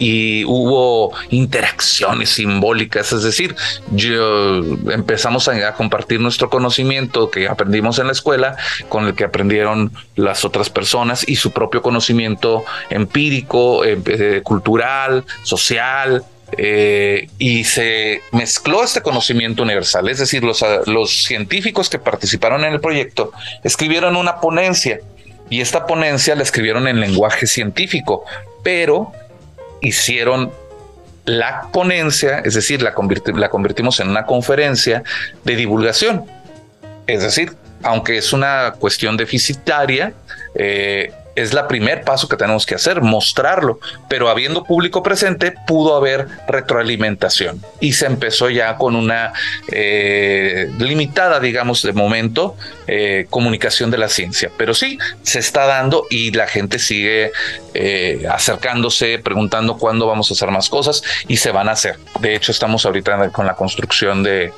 y 0.00 0.44
hubo 0.46 1.12
interacciones 1.28 2.30
simbólicas, 2.30 3.12
es 3.12 3.22
decir, 3.22 3.54
yo 3.92 4.60
empezamos 4.90 5.46
a, 5.46 5.74
compartir 5.74 6.20
nuestro 6.20 6.48
conocimiento 6.48 7.30
que 7.30 7.46
aprendimos 7.46 7.98
en 7.98 8.06
la 8.06 8.12
escuela 8.12 8.56
con 8.88 9.06
el 9.06 9.14
que 9.14 9.24
aprendieron 9.24 9.92
las 10.16 10.44
otras 10.46 10.70
personas 10.70 11.28
y 11.28 11.36
su 11.36 11.50
propio 11.52 11.82
conocimiento 11.82 12.64
empírico, 12.88 13.84
eh, 13.84 13.98
eh, 14.06 14.40
cultural, 14.42 15.24
social, 15.42 16.24
eh, 16.56 17.28
y 17.38 17.64
se 17.64 18.22
mezcló 18.32 18.82
este 18.82 19.02
conocimiento 19.02 19.62
universal, 19.62 20.08
es 20.08 20.18
decir, 20.18 20.42
los, 20.42 20.64
los 20.86 21.24
científicos 21.24 21.90
que 21.90 21.98
participaron 21.98 22.64
en 22.64 22.72
el 22.72 22.80
proyecto 22.80 23.32
escribieron 23.62 24.16
una 24.16 24.40
ponencia 24.40 25.00
y 25.50 25.60
esta 25.60 25.86
ponencia 25.86 26.34
la 26.34 26.42
escribieron 26.42 26.88
en 26.88 27.00
lenguaje 27.00 27.46
científico, 27.46 28.24
pero 28.62 29.12
hicieron 29.80 30.52
la 31.24 31.68
ponencia, 31.72 32.40
es 32.40 32.54
decir, 32.54 32.82
la, 32.82 32.92
convertimos 32.92 34.00
en 34.00 34.08
una 34.08 34.24
conferencia 34.24 35.02
de 35.44 35.56
divulgación. 35.56 36.24
Es 37.06 37.22
decir, 37.22 37.52
aunque 37.82 38.18
es 38.18 38.32
una 38.32 38.74
cuestión 38.78 39.16
deficitaria, 39.16 40.12
eh, 40.54 41.12
es 41.40 41.52
la 41.54 41.68
primer 41.68 42.02
paso 42.02 42.28
que 42.28 42.36
tenemos 42.36 42.66
que 42.66 42.74
hacer, 42.74 43.00
mostrarlo, 43.00 43.80
pero 44.08 44.28
habiendo 44.28 44.64
público 44.64 45.02
presente 45.02 45.52
pudo 45.66 45.96
haber 45.96 46.26
retroalimentación. 46.48 47.62
Y 47.80 47.92
se 47.92 48.06
empezó 48.06 48.50
ya 48.50 48.76
con 48.76 48.96
una 48.96 49.32
eh, 49.72 50.70
limitada, 50.78 51.40
digamos, 51.40 51.82
de 51.82 51.92
momento, 51.92 52.56
eh, 52.86 53.26
comunicación 53.30 53.90
de 53.90 53.98
la 53.98 54.08
ciencia, 54.08 54.50
pero 54.56 54.74
sí 54.74 54.98
se 55.22 55.38
está 55.38 55.66
dando 55.66 56.06
y 56.10 56.32
la 56.32 56.46
gente 56.46 56.78
sigue 56.78 57.32
eh, 57.74 58.26
acercándose, 58.30 59.18
preguntando 59.18 59.78
cuándo 59.78 60.06
vamos 60.06 60.30
a 60.30 60.34
hacer 60.34 60.50
más 60.50 60.68
cosas 60.68 61.02
y 61.28 61.36
se 61.36 61.52
van 61.52 61.68
a 61.68 61.72
hacer. 61.72 61.98
De 62.20 62.34
hecho, 62.34 62.52
estamos 62.52 62.84
ahorita 62.84 63.30
con 63.30 63.46
la 63.46 63.54
construcción 63.54 64.22
de 64.22 64.52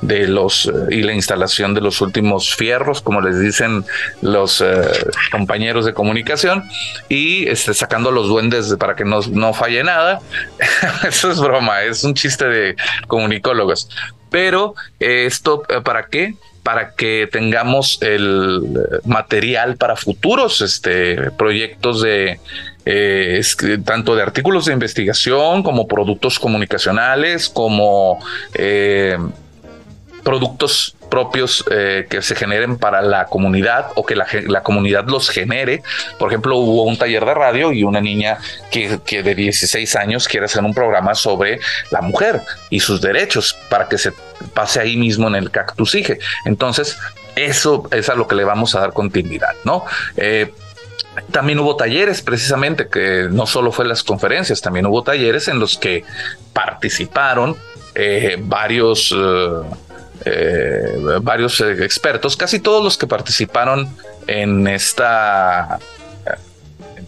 de 0.00 0.28
los 0.28 0.66
eh, 0.66 0.72
y 0.90 1.02
la 1.02 1.12
instalación 1.12 1.74
de 1.74 1.80
los 1.80 2.00
últimos 2.00 2.54
fierros, 2.54 3.00
como 3.00 3.20
les 3.20 3.40
dicen 3.40 3.84
los 4.22 4.60
eh, 4.60 4.82
compañeros 5.30 5.84
de 5.84 5.94
comunicación, 5.94 6.64
y 7.08 7.48
este, 7.48 7.74
sacando 7.74 8.10
los 8.10 8.28
duendes 8.28 8.74
para 8.78 8.94
que 8.94 9.04
no, 9.04 9.20
no 9.32 9.52
falle 9.52 9.82
nada. 9.82 10.20
Eso 11.08 11.30
es 11.30 11.40
broma, 11.40 11.82
es 11.82 12.04
un 12.04 12.14
chiste 12.14 12.46
de 12.46 12.76
comunicólogos. 13.06 13.88
Pero 14.30 14.74
esto, 15.00 15.62
eh, 15.68 15.80
¿para 15.82 16.06
qué? 16.06 16.34
para 16.62 16.92
que 16.92 17.26
tengamos 17.32 17.98
el 18.02 18.60
material 19.06 19.78
para 19.78 19.96
futuros 19.96 20.60
este, 20.60 21.30
proyectos 21.30 22.02
de 22.02 22.40
tanto 23.86 24.14
de 24.14 24.22
artículos 24.22 24.66
de 24.66 24.74
investigación 24.74 25.62
como 25.62 25.88
productos 25.88 26.38
comunicacionales, 26.38 27.48
como 27.48 28.18
productos 30.22 30.94
propios 31.08 31.64
eh, 31.70 32.06
que 32.08 32.22
se 32.22 32.34
generen 32.34 32.76
para 32.76 33.00
la 33.02 33.26
comunidad 33.26 33.92
o 33.94 34.04
que 34.04 34.14
la, 34.14 34.62
comunidad 34.62 35.06
los 35.06 35.30
genere. 35.30 35.82
Por 36.18 36.28
ejemplo, 36.28 36.56
hubo 36.56 36.84
un 36.84 36.96
taller 36.96 37.24
de 37.24 37.34
radio 37.34 37.72
y 37.72 37.82
una 37.82 38.00
niña 38.00 38.38
que, 38.70 39.00
que, 39.04 39.22
de 39.22 39.34
16 39.34 39.96
años 39.96 40.28
quiere 40.28 40.46
hacer 40.46 40.62
un 40.62 40.74
programa 40.74 41.14
sobre 41.14 41.60
la 41.90 42.02
mujer 42.02 42.42
y 42.70 42.80
sus 42.80 43.00
derechos 43.00 43.56
para 43.68 43.88
que 43.88 43.98
se 43.98 44.12
pase 44.54 44.80
ahí 44.80 44.96
mismo 44.96 45.28
en 45.28 45.34
el 45.34 45.50
Cactus 45.50 45.94
IGE. 45.94 46.18
Entonces, 46.44 46.98
eso 47.36 47.88
es 47.90 48.08
a 48.08 48.14
lo 48.14 48.28
que 48.28 48.34
le 48.34 48.44
vamos 48.44 48.74
a 48.74 48.80
dar 48.80 48.92
continuidad, 48.92 49.54
¿no? 49.64 49.84
Eh, 50.16 50.52
también 51.32 51.58
hubo 51.58 51.76
talleres, 51.76 52.22
precisamente, 52.22 52.88
que 52.88 53.26
no 53.30 53.46
solo 53.46 53.72
fue 53.72 53.84
las 53.86 54.04
conferencias, 54.04 54.60
también 54.60 54.86
hubo 54.86 55.02
talleres 55.02 55.48
en 55.48 55.58
los 55.58 55.76
que 55.76 56.04
participaron 56.52 57.56
eh, 57.94 58.36
varios 58.38 59.12
eh, 60.24 61.18
varios 61.22 61.60
eh, 61.60 61.84
expertos, 61.84 62.36
casi 62.36 62.60
todos 62.60 62.82
los 62.82 62.96
que 62.96 63.06
participaron 63.06 63.88
en 64.26 64.66
esta 64.66 65.78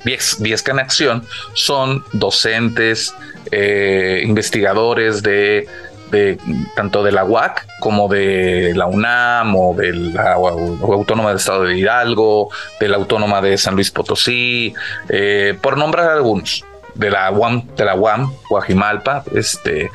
Viesca 0.05 0.73
en 0.73 0.79
Acción 0.79 1.26
son 1.52 2.05
docentes, 2.12 3.14
eh, 3.50 4.23
investigadores 4.25 5.23
de 5.23 5.69
de 6.11 6.38
tanto 6.75 7.02
de 7.02 7.12
la 7.12 7.25
UAC 7.25 7.67
como 7.79 8.09
de 8.09 8.73
la 8.75 8.87
UNAM 8.87 9.55
o 9.55 9.75
de 9.75 9.93
la 9.93 10.33
Autónoma 10.33 11.29
del 11.29 11.38
Estado 11.38 11.62
de 11.62 11.79
Hidalgo, 11.79 12.50
de 12.81 12.88
la 12.88 12.97
Autónoma 12.97 13.40
de 13.40 13.57
San 13.57 13.75
Luis 13.75 13.90
Potosí, 13.90 14.75
eh, 15.09 15.57
por 15.61 15.79
nombrar 15.79 16.11
algunos 16.11 16.64
de 16.95 17.11
la 17.11 17.31
UAM, 17.31 17.67
de 17.76 17.85
la 17.85 17.95
UAM, 17.95 18.33
Guajimalpa, 18.49 19.23
este, 19.33 19.90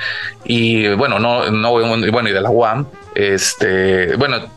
y 0.45 0.87
bueno, 0.95 1.19
no, 1.19 1.51
no, 1.51 1.71
bueno, 1.71 2.29
y 2.29 2.31
de 2.31 2.41
la 2.41 2.49
UAM, 2.49 2.87
este, 3.15 4.15
bueno, 4.17 4.49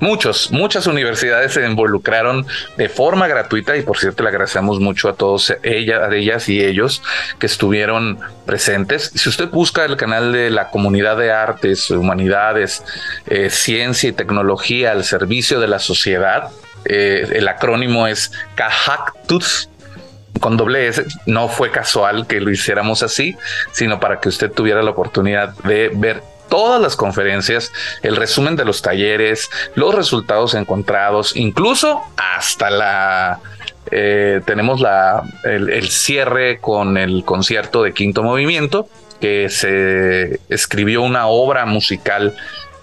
muchos, 0.00 0.50
muchas 0.50 0.86
universidades 0.86 1.52
se 1.52 1.66
involucraron 1.66 2.46
de 2.76 2.88
forma 2.88 3.28
gratuita 3.28 3.76
y 3.76 3.82
por 3.82 3.98
cierto 3.98 4.22
le 4.22 4.30
agradecemos 4.30 4.80
mucho 4.80 5.08
a 5.08 5.14
todos 5.14 5.54
ella, 5.62 6.04
a 6.04 6.14
ellas 6.14 6.48
y 6.48 6.62
ellos 6.62 7.02
que 7.38 7.46
estuvieron 7.46 8.18
presentes. 8.46 9.12
Si 9.14 9.28
usted 9.28 9.48
busca 9.48 9.84
el 9.84 9.96
canal 9.96 10.32
de 10.32 10.50
la 10.50 10.70
comunidad 10.70 11.16
de 11.16 11.30
artes, 11.32 11.90
humanidades, 11.90 12.82
eh, 13.26 13.50
ciencia 13.50 14.08
y 14.08 14.12
tecnología 14.12 14.92
al 14.92 15.04
servicio 15.04 15.60
de 15.60 15.68
la 15.68 15.78
sociedad, 15.78 16.50
eh, 16.84 17.28
el 17.34 17.46
acrónimo 17.46 18.06
es 18.06 18.32
CAHACTUS 18.54 19.68
con 20.40 20.56
doble 20.56 20.88
S. 20.88 21.04
No 21.26 21.48
fue 21.48 21.70
casual 21.70 22.26
que 22.26 22.40
lo 22.40 22.50
hiciéramos 22.50 23.02
así, 23.02 23.36
sino 23.72 24.00
para 24.00 24.20
que 24.20 24.30
usted 24.30 24.50
tuviera 24.50 24.82
la 24.82 24.90
oportunidad 24.90 25.50
de 25.64 25.90
ver 25.94 26.22
todas 26.50 26.82
las 26.82 26.96
conferencias, 26.96 27.72
el 28.02 28.16
resumen 28.16 28.56
de 28.56 28.66
los 28.66 28.82
talleres, 28.82 29.48
los 29.74 29.94
resultados 29.94 30.52
encontrados, 30.54 31.34
incluso 31.36 32.02
hasta 32.18 32.68
la... 32.68 33.40
Eh, 33.92 34.42
tenemos 34.44 34.80
la, 34.80 35.22
el, 35.42 35.88
cierre 35.88 36.58
con 36.60 36.96
el 36.96 37.24
concierto 37.24 37.82
de 37.82 37.94
quinto 37.94 38.22
movimiento, 38.22 38.88
que 39.20 39.48
se 39.48 40.38
escribió 40.48 41.02
una 41.02 41.26
obra 41.26 41.66
musical 41.66 42.36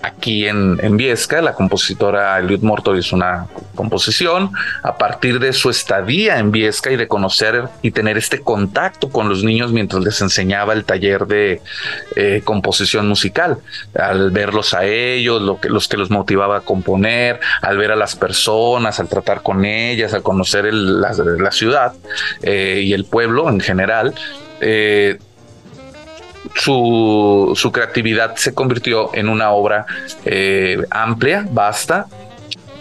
aquí 0.07 0.47
en, 0.47 0.79
en 0.81 0.97
Viesca. 0.97 1.41
La 1.41 1.53
compositora 1.53 2.39
Eliud 2.39 2.61
Mortor 2.61 2.97
hizo 2.97 3.15
una 3.15 3.47
composición 3.75 4.51
a 4.83 4.97
partir 4.97 5.39
de 5.39 5.53
su 5.53 5.69
estadía 5.69 6.39
en 6.39 6.51
Viesca 6.51 6.91
y 6.91 6.95
de 6.95 7.07
conocer 7.07 7.65
y 7.81 7.91
tener 7.91 8.17
este 8.17 8.41
contacto 8.41 9.09
con 9.09 9.29
los 9.29 9.43
niños 9.43 9.71
mientras 9.71 10.03
les 10.03 10.19
enseñaba 10.21 10.73
el 10.73 10.85
taller 10.85 11.27
de 11.27 11.61
eh, 12.15 12.41
composición 12.43 13.07
musical. 13.07 13.57
Al 13.93 14.31
verlos 14.31 14.73
a 14.73 14.85
ellos, 14.85 15.41
los 15.41 15.87
que 15.87 15.97
los 15.97 16.09
motivaba 16.09 16.57
a 16.57 16.61
componer, 16.61 17.39
al 17.61 17.77
ver 17.77 17.91
a 17.91 17.95
las 17.95 18.15
personas, 18.15 18.99
al 18.99 19.07
tratar 19.07 19.41
con 19.41 19.65
ellas, 19.65 20.13
al 20.13 20.23
conocer 20.23 20.73
la, 20.73 21.51
ciudad 21.51 21.93
eh, 22.41 22.81
y 22.83 22.93
el 22.93 23.05
pueblo 23.05 23.49
en 23.49 23.59
general. 23.59 24.13
Eh, 24.59 25.19
su, 26.55 27.71
creatividad 27.73 28.35
se 28.35 28.53
convirtió 28.53 29.13
en 29.13 29.29
una 29.29 29.51
obra 29.51 29.85
eh, 30.25 30.83
amplia, 30.89 31.45
vasta, 31.49 32.07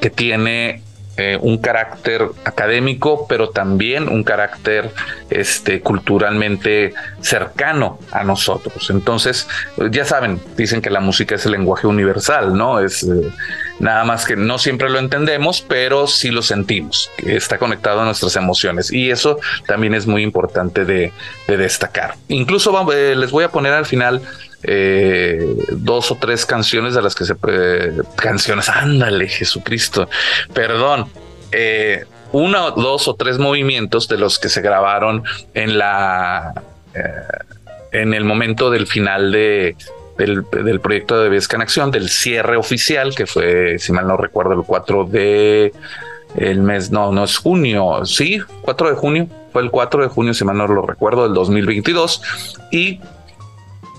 que 0.00 0.10
tiene 0.10 0.82
eh, 1.18 1.38
un 1.40 1.56
carácter 1.56 2.28
académico, 2.44 3.26
pero 3.26 3.48
también 3.48 4.06
un 4.06 4.22
carácter 4.22 4.90
este, 5.30 5.80
culturalmente 5.80 6.92
cercano 7.22 7.98
a 8.12 8.22
nosotros. 8.22 8.90
Entonces, 8.90 9.48
ya 9.90 10.04
saben, 10.04 10.38
dicen 10.58 10.82
que 10.82 10.90
la 10.90 11.00
música 11.00 11.36
es 11.36 11.46
el 11.46 11.52
lenguaje 11.52 11.86
universal, 11.86 12.54
¿no? 12.54 12.80
Es 12.80 13.02
eh, 13.02 13.32
nada 13.78 14.04
más 14.04 14.24
que 14.24 14.36
no 14.36 14.58
siempre 14.58 14.90
lo 14.90 14.98
entendemos, 14.98 15.62
pero 15.62 16.06
sí 16.06 16.30
lo 16.30 16.42
sentimos, 16.42 17.10
está 17.18 17.58
conectado 17.58 18.00
a 18.00 18.04
nuestras 18.04 18.36
emociones. 18.36 18.92
Y 18.92 19.10
eso 19.10 19.38
también 19.66 19.94
es 19.94 20.06
muy 20.06 20.22
importante 20.22 20.84
de, 20.84 21.12
destacar. 21.46 22.14
Incluso 22.28 22.92
eh, 22.92 23.14
les 23.16 23.30
voy 23.30 23.44
a 23.44 23.50
poner 23.50 23.72
al 23.72 23.86
final 23.86 24.22
eh, 24.62 25.56
dos 25.70 26.10
o 26.10 26.16
tres 26.16 26.44
canciones 26.44 26.94
de 26.94 27.02
las 27.02 27.14
que 27.14 27.24
se... 27.24 27.36
canciones, 28.16 28.68
ándale, 28.68 29.28
Jesucristo, 29.28 30.08
perdón. 30.52 31.08
Eh, 31.52 32.04
uno, 32.32 32.72
dos 32.72 33.06
o 33.06 33.14
tres 33.14 33.38
movimientos 33.38 34.08
de 34.08 34.18
los 34.18 34.38
que 34.38 34.48
se 34.48 34.60
grabaron 34.60 35.22
en 35.54 35.78
la... 35.78 36.62
Eh, 36.94 37.02
en 37.92 38.12
el 38.12 38.24
momento 38.24 38.70
del 38.70 38.86
final 38.86 39.32
de, 39.32 39.76
del, 40.16 40.80
proyecto 40.80 41.20
de 41.20 41.28
Viesca 41.28 41.56
en 41.56 41.62
Acción, 41.62 41.90
del 41.90 42.08
cierre 42.08 42.56
oficial, 42.56 43.14
que 43.14 43.26
fue, 43.26 43.78
si 43.78 43.92
mal 43.92 44.06
no 44.06 44.16
recuerdo, 44.16 44.54
el 44.54 44.62
4 44.62 45.04
de 45.04 45.72
el 46.36 46.60
mes, 46.60 46.90
no, 46.90 47.12
no 47.12 47.24
es 47.24 47.38
junio, 47.38 48.04
sí, 48.04 48.40
4 48.62 48.90
de 48.90 48.96
junio, 48.96 49.28
fue 49.52 49.62
el 49.62 49.70
4 49.70 50.02
de 50.02 50.08
junio, 50.08 50.34
si 50.34 50.44
mal 50.44 50.56
no 50.56 50.66
lo 50.66 50.82
recuerdo, 50.82 51.24
del 51.24 51.34
2022, 51.34 52.22
y 52.70 53.00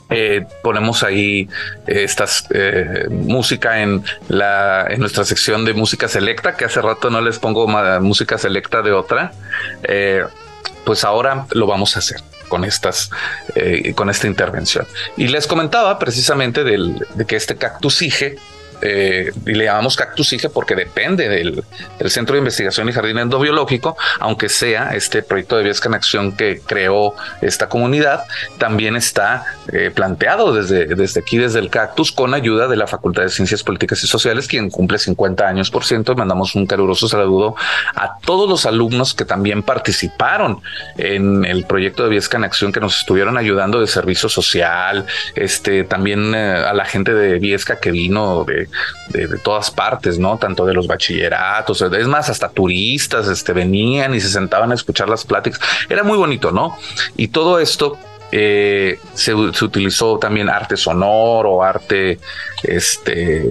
eh, 0.10 0.46
ponemos 0.64 1.04
ahí 1.04 1.50
eh, 1.86 2.04
estas 2.04 2.48
eh, 2.52 3.08
música 3.10 3.82
en 3.82 4.04
la 4.30 4.88
en 4.90 5.02
nuestra 5.02 5.26
sección 5.26 5.66
de 5.66 5.74
música 5.74 6.08
selecta 6.08 6.56
que 6.56 6.64
hace 6.64 6.82
rato 6.82 7.10
no 7.10 7.20
les 7.20 7.40
pongo 7.40 7.68
música 8.00 8.38
selecta 8.38 8.82
de 8.82 8.94
otra 8.94 9.34
pues 10.86 11.04
ahora 11.04 11.46
lo 11.52 11.68
vamos 11.68 11.98
a 11.98 12.00
hacer 12.00 12.22
con 12.48 12.64
estas 12.66 13.10
con 13.96 14.10
esta 14.10 14.28
intervención. 14.28 14.88
Y 15.16 15.28
les 15.28 15.48
comentaba 15.48 15.98
precisamente 16.00 16.64
del, 16.64 17.06
de 17.16 17.26
que 17.26 17.36
este 17.36 17.56
cactus 17.56 18.02
eh, 18.82 19.32
y 19.46 19.54
le 19.54 19.66
llamamos 19.66 19.96
Cactus 19.96 20.34
IGE 20.34 20.50
porque 20.50 20.76
depende 20.76 21.28
del, 21.28 21.64
Centro 22.10 22.34
de 22.34 22.40
Investigación 22.40 22.88
y 22.88 22.94
Jardín 22.94 23.18
Endobiológico, 23.18 23.98
aunque 24.20 24.50
sea 24.50 24.96
este 24.96 25.24
proyecto 25.24 25.58
de 25.58 25.64
Viesca 25.64 25.90
en 25.90 25.96
Acción 25.96 26.32
que 26.36 26.62
creó 26.66 27.16
esta 27.42 27.70
comunidad, 27.70 28.26
también 28.60 28.96
está 28.96 29.46
eh, 29.72 29.92
planteado 29.94 30.54
desde, 30.54 30.86
desde 30.86 31.20
aquí, 31.20 31.38
desde 31.38 31.60
el 31.60 31.70
Cactus, 31.70 32.12
con 32.12 32.34
ayuda 32.34 32.68
de 32.68 32.76
la 32.76 32.88
Facultad 32.88 33.24
de 33.24 33.30
Ciencias 33.30 33.64
Políticas 33.64 34.04
y 34.04 34.08
Sociales, 34.08 34.48
quien 34.48 34.70
cumple 34.70 34.98
50 34.98 35.48
años 35.48 35.72
por 35.72 35.86
ciento. 35.86 36.16
Mandamos 36.16 36.56
un 36.56 36.66
caluroso 36.66 37.08
saludo 37.08 37.56
a 37.96 38.18
todos 38.20 38.50
los 38.50 38.66
alumnos 38.66 39.14
que 39.14 39.26
también 39.26 39.64
participaron 39.64 40.62
en 40.98 41.46
el 41.46 41.66
proyecto 41.66 42.04
de 42.04 42.10
Viesca 42.10 42.38
en 42.38 42.44
Acción, 42.44 42.72
que 42.72 42.80
nos 42.80 43.00
estuvieron 43.00 43.38
ayudando 43.38 43.80
de 43.80 43.88
servicio 43.88 44.30
social, 44.30 45.06
este, 45.36 45.84
también 45.84 46.34
eh, 46.34 46.56
a 46.56 46.74
la 46.74 46.86
gente 46.86 47.14
de 47.14 47.40
Viesca 47.40 47.80
que 47.80 47.92
vino 47.92 48.44
de 48.44 48.68
de, 49.10 49.38
todas 49.40 49.72
partes, 49.72 50.20
¿no? 50.20 50.38
Tanto 50.38 50.66
de 50.66 50.74
los 50.74 50.88
bachilleratos, 50.88 51.82
es 51.82 52.08
más, 52.08 52.30
hasta 52.30 52.50
turistas 52.50 53.28
este, 53.28 53.54
venían 53.54 54.14
y 54.14 54.20
se 54.20 54.30
sentaban 54.30 54.72
a 54.72 54.76
escuchar 54.76 55.10
las 55.10 55.26
pláticas. 55.26 55.60
Era 55.90 56.04
muy 56.04 56.18
bonito, 56.18 56.52
¿no? 56.52 56.78
Y 57.16 57.30
todo 57.30 57.60
esto 57.60 57.98
eh, 58.32 59.00
se, 59.14 59.34
utilizó 59.34 60.18
también 60.20 60.50
arte 60.50 60.78
sonoro, 60.78 61.64
arte, 61.64 62.20
este, 62.64 63.44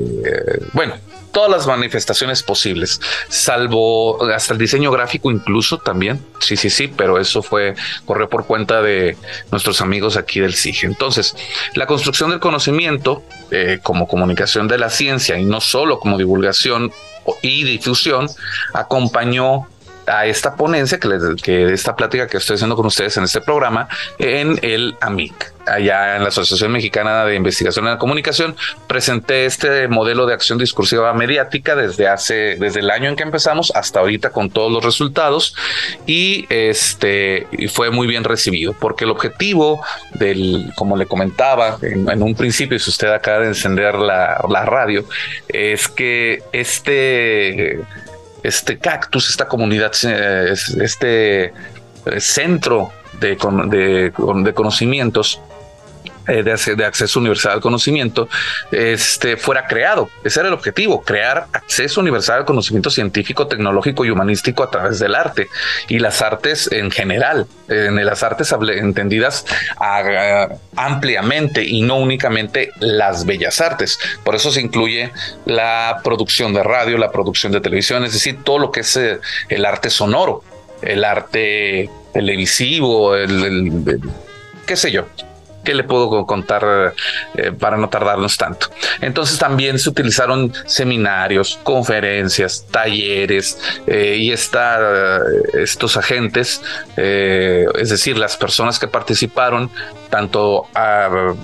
bueno, 0.72 0.94
todas 1.36 1.50
las 1.50 1.66
manifestaciones 1.66 2.42
posibles, 2.42 2.98
salvo 3.28 4.24
hasta 4.30 4.54
el 4.54 4.58
diseño 4.58 4.90
gráfico 4.90 5.30
incluso 5.30 5.76
también. 5.76 6.24
Sí, 6.40 6.56
sí, 6.56 6.70
sí, 6.70 6.88
pero 6.88 7.18
eso 7.18 7.42
fue, 7.42 7.74
corrió 8.06 8.26
por 8.26 8.46
cuenta 8.46 8.80
de 8.80 9.18
nuestros 9.52 9.82
amigos 9.82 10.16
aquí 10.16 10.40
del 10.40 10.54
CIGE. 10.54 10.86
Entonces, 10.86 11.36
la 11.74 11.86
construcción 11.86 12.30
del 12.30 12.40
conocimiento 12.40 13.22
eh, 13.50 13.80
como 13.82 14.08
comunicación 14.08 14.66
de 14.66 14.78
la 14.78 14.88
ciencia 14.88 15.38
y 15.38 15.44
no 15.44 15.60
solo 15.60 16.00
como 16.00 16.16
divulgación 16.16 16.90
y 17.42 17.64
difusión, 17.64 18.30
acompañó 18.72 19.66
a 20.06 20.26
esta 20.26 20.54
ponencia, 20.54 20.98
que, 20.98 21.08
que 21.42 21.72
esta 21.72 21.96
plática 21.96 22.26
que 22.26 22.36
estoy 22.36 22.54
haciendo 22.54 22.76
con 22.76 22.86
ustedes 22.86 23.16
en 23.16 23.24
este 23.24 23.40
programa, 23.40 23.88
en 24.18 24.58
el 24.62 24.96
AMIC, 25.00 25.52
allá 25.66 26.16
en 26.16 26.22
la 26.22 26.28
Asociación 26.28 26.72
Mexicana 26.72 27.24
de 27.24 27.34
Investigación 27.34 27.86
en 27.86 27.92
la 27.92 27.98
Comunicación, 27.98 28.56
presenté 28.86 29.46
este 29.46 29.88
modelo 29.88 30.26
de 30.26 30.34
acción 30.34 30.58
discursiva 30.58 31.12
mediática 31.12 31.74
desde 31.74 32.08
hace, 32.08 32.56
desde 32.56 32.80
el 32.80 32.90
año 32.90 33.08
en 33.08 33.16
que 33.16 33.24
empezamos 33.24 33.72
hasta 33.74 34.00
ahorita 34.00 34.30
con 34.30 34.50
todos 34.50 34.72
los 34.72 34.84
resultados 34.84 35.54
y 36.06 36.46
este 36.48 37.48
fue 37.72 37.90
muy 37.90 38.06
bien 38.06 38.24
recibido 38.24 38.74
porque 38.78 39.04
el 39.04 39.10
objetivo 39.10 39.84
del, 40.14 40.72
como 40.76 40.96
le 40.96 41.06
comentaba 41.06 41.78
en, 41.82 42.22
un 42.22 42.34
principio, 42.34 42.78
si 42.78 42.90
usted 42.90 43.08
acaba 43.08 43.40
de 43.40 43.48
encender 43.48 43.94
la, 43.94 44.44
la 44.48 44.64
radio, 44.64 45.04
es 45.48 45.88
que 45.88 46.42
este 46.52 47.80
este 48.46 48.78
cactus, 48.78 49.30
esta 49.30 49.46
comunidad, 49.48 49.92
eh, 50.04 50.54
este 50.80 51.44
eh, 51.44 51.52
centro 52.18 52.92
de, 53.20 53.36
de, 53.66 54.52
conocimientos 54.54 55.40
eh, 56.28 56.42
de, 56.42 56.84
acceso 56.84 57.20
universal 57.20 57.52
al 57.52 57.60
conocimiento 57.60 58.28
este, 58.70 59.36
fuera 59.36 59.66
creado. 59.66 60.08
Ese 60.24 60.40
era 60.40 60.48
el 60.48 60.54
objetivo, 60.54 61.02
crear 61.02 61.46
acceso 61.52 62.00
universal 62.00 62.38
al 62.38 62.44
conocimiento 62.44 62.90
científico, 62.90 63.46
tecnológico 63.46 64.04
y 64.04 64.10
humanístico 64.10 64.62
a 64.62 64.70
través 64.70 64.98
del 64.98 65.14
arte 65.14 65.48
y 65.88 65.98
las 65.98 66.22
artes 66.22 66.70
en 66.72 66.90
general, 66.90 67.46
en 67.68 68.04
las 68.04 68.22
artes 68.22 68.52
entendidas 68.52 69.44
ampliamente 70.76 71.64
y 71.64 71.82
no 71.82 71.96
únicamente 71.96 72.70
las 72.80 73.24
bellas 73.24 73.60
artes. 73.60 73.98
Por 74.24 74.34
eso 74.34 74.50
se 74.50 74.60
incluye 74.60 75.12
la 75.44 76.00
producción 76.02 76.52
de 76.52 76.62
radio, 76.62 76.98
la 76.98 77.10
producción 77.10 77.52
de 77.52 77.60
televisión, 77.60 78.04
es 78.04 78.12
decir, 78.12 78.42
todo 78.44 78.58
lo 78.58 78.70
que 78.70 78.80
es 78.80 78.96
eh, 78.96 79.18
el 79.48 79.64
arte 79.64 79.90
sonoro, 79.90 80.42
el 80.82 81.04
arte 81.04 81.90
televisivo, 82.12 83.16
el 83.16 84.00
qué 84.66 84.76
sé 84.76 84.90
yo, 84.90 85.06
¿qué 85.66 85.74
le 85.74 85.84
puedo 85.84 86.24
contar 86.24 86.94
eh, 87.34 87.52
para 87.52 87.76
no 87.76 87.90
tardarnos 87.90 88.38
tanto? 88.38 88.68
Entonces 89.02 89.38
también 89.38 89.78
se 89.78 89.90
utilizaron 89.90 90.52
seminarios, 90.64 91.60
conferencias, 91.62 92.64
talleres 92.70 93.58
eh, 93.86 94.16
y 94.18 94.32
está, 94.32 95.20
estos 95.54 95.98
agentes, 95.98 96.62
es 96.96 97.90
decir, 97.90 98.16
las 98.16 98.36
personas 98.36 98.78
que 98.78 98.88
participaron, 98.88 99.70
tanto 100.08 100.66
a 100.74 101.34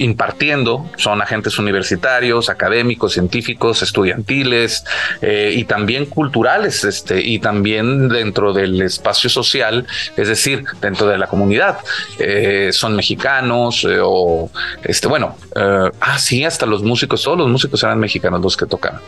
impartiendo, 0.00 0.90
son 0.96 1.20
agentes 1.20 1.58
universitarios, 1.58 2.48
académicos, 2.48 3.12
científicos, 3.12 3.82
estudiantiles 3.82 4.82
eh, 5.20 5.52
y 5.54 5.64
también 5.64 6.06
culturales, 6.06 6.84
este, 6.84 7.20
y 7.20 7.38
también 7.38 8.08
dentro 8.08 8.54
del 8.54 8.80
espacio 8.80 9.28
social, 9.28 9.86
es 10.16 10.28
decir, 10.28 10.64
dentro 10.80 11.06
de 11.06 11.18
la 11.18 11.26
comunidad. 11.26 11.78
Eh, 12.18 12.70
son 12.72 12.96
mexicanos 12.96 13.84
eh, 13.84 13.98
o, 14.02 14.50
este, 14.84 15.06
bueno, 15.06 15.36
ah, 15.54 16.18
sí, 16.18 16.44
hasta 16.44 16.64
los 16.64 16.82
músicos, 16.82 17.22
todos 17.22 17.36
los 17.36 17.48
músicos 17.48 17.82
eran 17.82 18.00
mexicanos 18.00 18.40
los 18.40 18.56
que 18.56 18.64
tocaban. 18.64 19.02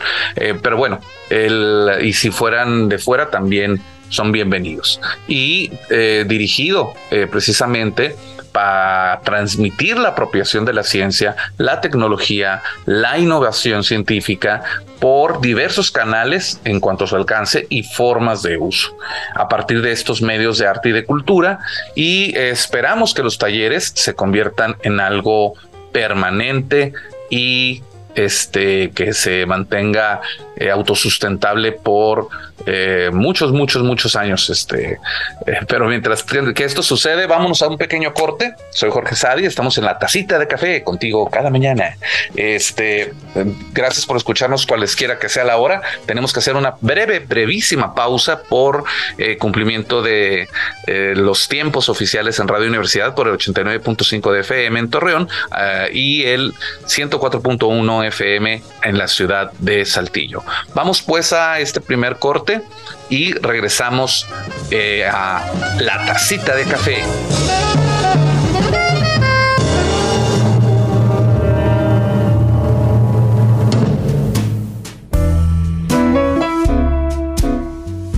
pero 0.61 0.77
bueno, 0.77 0.99
el, 1.31 1.89
y 2.03 2.13
si 2.13 2.29
fueran 2.29 2.87
de 2.87 2.99
fuera 2.99 3.31
también 3.31 3.81
son 4.09 4.31
bienvenidos. 4.31 5.01
Y 5.27 5.71
dirigido 6.27 6.93
precisamente 7.31 8.15
para 8.53 9.19
transmitir 9.21 9.97
la 9.97 10.09
apropiación 10.09 10.63
de 10.63 10.73
la 10.73 10.83
ciencia, 10.83 11.35
la 11.57 11.81
tecnología, 11.81 12.61
la 12.85 13.17
innovación 13.17 13.83
científica 13.83 14.63
por 14.99 15.41
diversos 15.41 15.91
canales 15.91 16.61
en 16.63 16.79
cuanto 16.79 17.03
a 17.03 17.07
su 17.07 17.15
alcance 17.15 17.65
y 17.69 17.83
formas 17.83 18.43
de 18.43 18.57
uso. 18.57 18.95
A 19.33 19.49
partir 19.49 19.81
de 19.81 19.91
estos 19.91 20.21
medios 20.21 20.59
de 20.59 20.67
arte 20.67 20.89
y 20.89 20.91
de 20.93 21.03
cultura 21.03 21.59
y 21.95 22.37
esperamos 22.37 23.13
que 23.13 23.23
los 23.23 23.37
talleres 23.37 23.91
se 23.95 24.13
conviertan 24.13 24.77
en 24.83 24.99
algo 24.99 25.55
permanente 25.91 26.93
y 27.29 27.83
este 28.15 28.91
que 28.91 29.13
se 29.13 29.45
mantenga 29.47 30.21
eh, 30.55 30.69
autosustentable 30.69 31.71
por 31.71 32.29
eh, 32.65 33.09
muchos, 33.11 33.51
muchos, 33.51 33.83
muchos 33.83 34.15
años. 34.15 34.49
Este, 34.49 34.99
eh, 35.45 35.59
pero 35.67 35.87
mientras 35.87 36.23
que 36.23 36.63
esto 36.63 36.81
sucede, 36.81 37.27
vámonos 37.27 37.61
a 37.61 37.67
un 37.67 37.77
pequeño 37.77 38.13
corte. 38.13 38.55
Soy 38.71 38.89
Jorge 38.91 39.15
Sadi, 39.15 39.45
estamos 39.45 39.77
en 39.77 39.85
la 39.85 39.97
tacita 39.99 40.39
de 40.39 40.47
café 40.47 40.83
contigo 40.83 41.29
cada 41.29 41.49
mañana. 41.49 41.97
Este, 42.35 43.13
gracias 43.73 44.05
por 44.05 44.17
escucharnos 44.17 44.65
cualesquiera 44.65 45.19
que 45.19 45.29
sea 45.29 45.43
la 45.43 45.57
hora. 45.57 45.81
Tenemos 46.05 46.33
que 46.33 46.39
hacer 46.39 46.55
una 46.55 46.75
breve, 46.81 47.19
brevísima 47.19 47.93
pausa 47.93 48.43
por 48.43 48.83
cumplimiento 49.39 50.01
de 50.01 50.47
los 50.87 51.47
tiempos 51.47 51.89
oficiales 51.89 52.39
en 52.39 52.47
Radio 52.47 52.67
Universidad 52.67 53.15
por 53.15 53.27
el 53.27 53.35
89.5 53.35 54.31
de 54.31 54.39
FM 54.41 54.79
en 54.79 54.89
Torreón 54.89 55.29
y 55.91 56.23
el 56.23 56.53
104.1 56.85 58.07
FM 58.07 58.63
en 58.83 58.97
la 58.97 59.07
ciudad 59.07 59.51
de 59.59 59.85
Saltillo. 59.85 60.43
Vamos 60.73 61.01
pues 61.01 61.33
a 61.33 61.59
este 61.59 61.81
primer 61.81 62.17
corte 62.17 62.52
y 63.09 63.33
regresamos 63.33 64.27
eh, 64.71 65.05
a 65.05 65.43
la 65.79 66.05
tacita 66.05 66.55
de 66.55 66.63
café. 66.65 67.03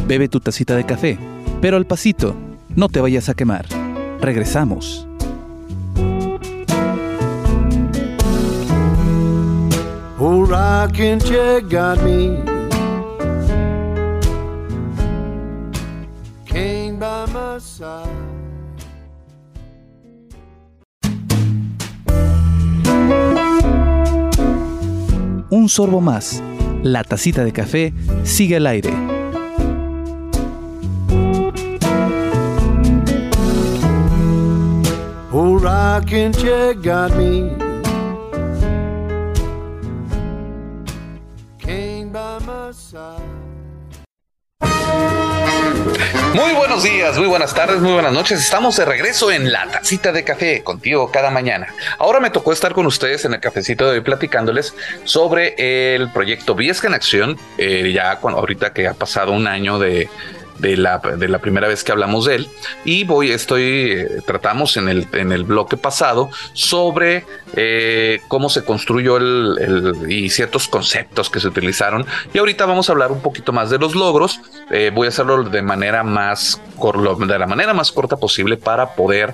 Bebe 0.07 0.27
tu 0.29 0.39
tacita 0.39 0.75
de 0.75 0.85
café, 0.85 1.17
pero 1.61 1.77
al 1.77 1.85
pasito, 1.85 2.35
no 2.75 2.89
te 2.89 3.01
vayas 3.01 3.27
a 3.29 3.33
quemar. 3.33 3.65
Regresamos. 4.21 5.07
Old 10.17 10.49
rocking 10.49 11.19
chair 11.19 11.61
got 11.61 12.01
me. 12.01 12.54
Un 25.49 25.69
sorbo 25.69 26.01
más. 26.01 26.43
La 26.83 27.05
tacita 27.05 27.45
de 27.45 27.53
café 27.53 27.93
sigue 28.23 28.57
al 28.57 28.67
aire. 28.67 28.89
Old 35.31 35.63
rocking 35.63 36.33
chair 36.33 36.73
got 36.73 37.15
me. 37.15 37.65
Muy 46.35 46.51
buenos 46.51 46.83
días, 46.83 47.17
muy 47.17 47.27
buenas 47.27 47.55
tardes, 47.55 47.79
muy 47.79 47.93
buenas 47.93 48.11
noches. 48.11 48.41
Estamos 48.41 48.75
de 48.75 48.83
regreso 48.83 49.31
en 49.31 49.53
la 49.53 49.71
tacita 49.71 50.11
de 50.11 50.25
café 50.25 50.63
contigo 50.63 51.09
cada 51.09 51.29
mañana. 51.31 51.73
Ahora 51.97 52.19
me 52.19 52.29
tocó 52.29 52.51
estar 52.51 52.73
con 52.73 52.85
ustedes 52.85 53.23
en 53.23 53.33
el 53.33 53.39
cafecito 53.39 53.85
de 53.85 53.99
hoy 53.99 54.01
platicándoles 54.01 54.73
sobre 55.05 55.95
el 55.95 56.11
proyecto 56.11 56.53
Viesca 56.53 56.87
en 56.87 56.93
Acción. 56.93 57.39
Eh, 57.57 57.89
ya 57.95 58.17
cuando, 58.17 58.41
ahorita 58.41 58.73
que 58.73 58.85
ha 58.85 58.93
pasado 58.93 59.31
un 59.31 59.47
año 59.47 59.79
de, 59.79 60.09
de 60.59 60.77
la, 60.77 60.99
de 60.99 61.27
la 61.27 61.39
primera 61.39 61.67
vez 61.67 61.83
que 61.83 61.91
hablamos 61.91 62.25
de 62.25 62.35
él. 62.35 62.47
Y 62.83 63.03
voy, 63.03 63.31
estoy, 63.31 63.63
eh, 63.63 64.07
tratamos 64.25 64.77
en 64.77 64.87
el, 64.87 65.07
en 65.13 65.31
el 65.31 65.43
bloque 65.43 65.77
pasado 65.77 66.29
sobre 66.53 67.25
eh, 67.55 68.21
cómo 68.27 68.49
se 68.49 68.63
construyó 68.63 69.17
el, 69.17 70.05
y 70.09 70.29
ciertos 70.29 70.67
conceptos 70.67 71.29
que 71.29 71.39
se 71.39 71.47
utilizaron. 71.47 72.05
Y 72.33 72.37
ahorita 72.37 72.65
vamos 72.65 72.89
a 72.89 72.93
hablar 72.93 73.11
un 73.11 73.21
poquito 73.21 73.51
más 73.51 73.69
de 73.69 73.77
los 73.77 73.95
logros. 73.95 74.39
Eh, 74.71 74.91
voy 74.93 75.07
a 75.07 75.09
hacerlo 75.09 75.43
de 75.43 75.61
manera 75.61 76.03
más 76.03 76.61
de 76.75 77.39
la 77.39 77.47
manera 77.47 77.73
más 77.73 77.93
corta 77.93 78.17
posible 78.17 78.57
para 78.57 78.95
poder 78.95 79.33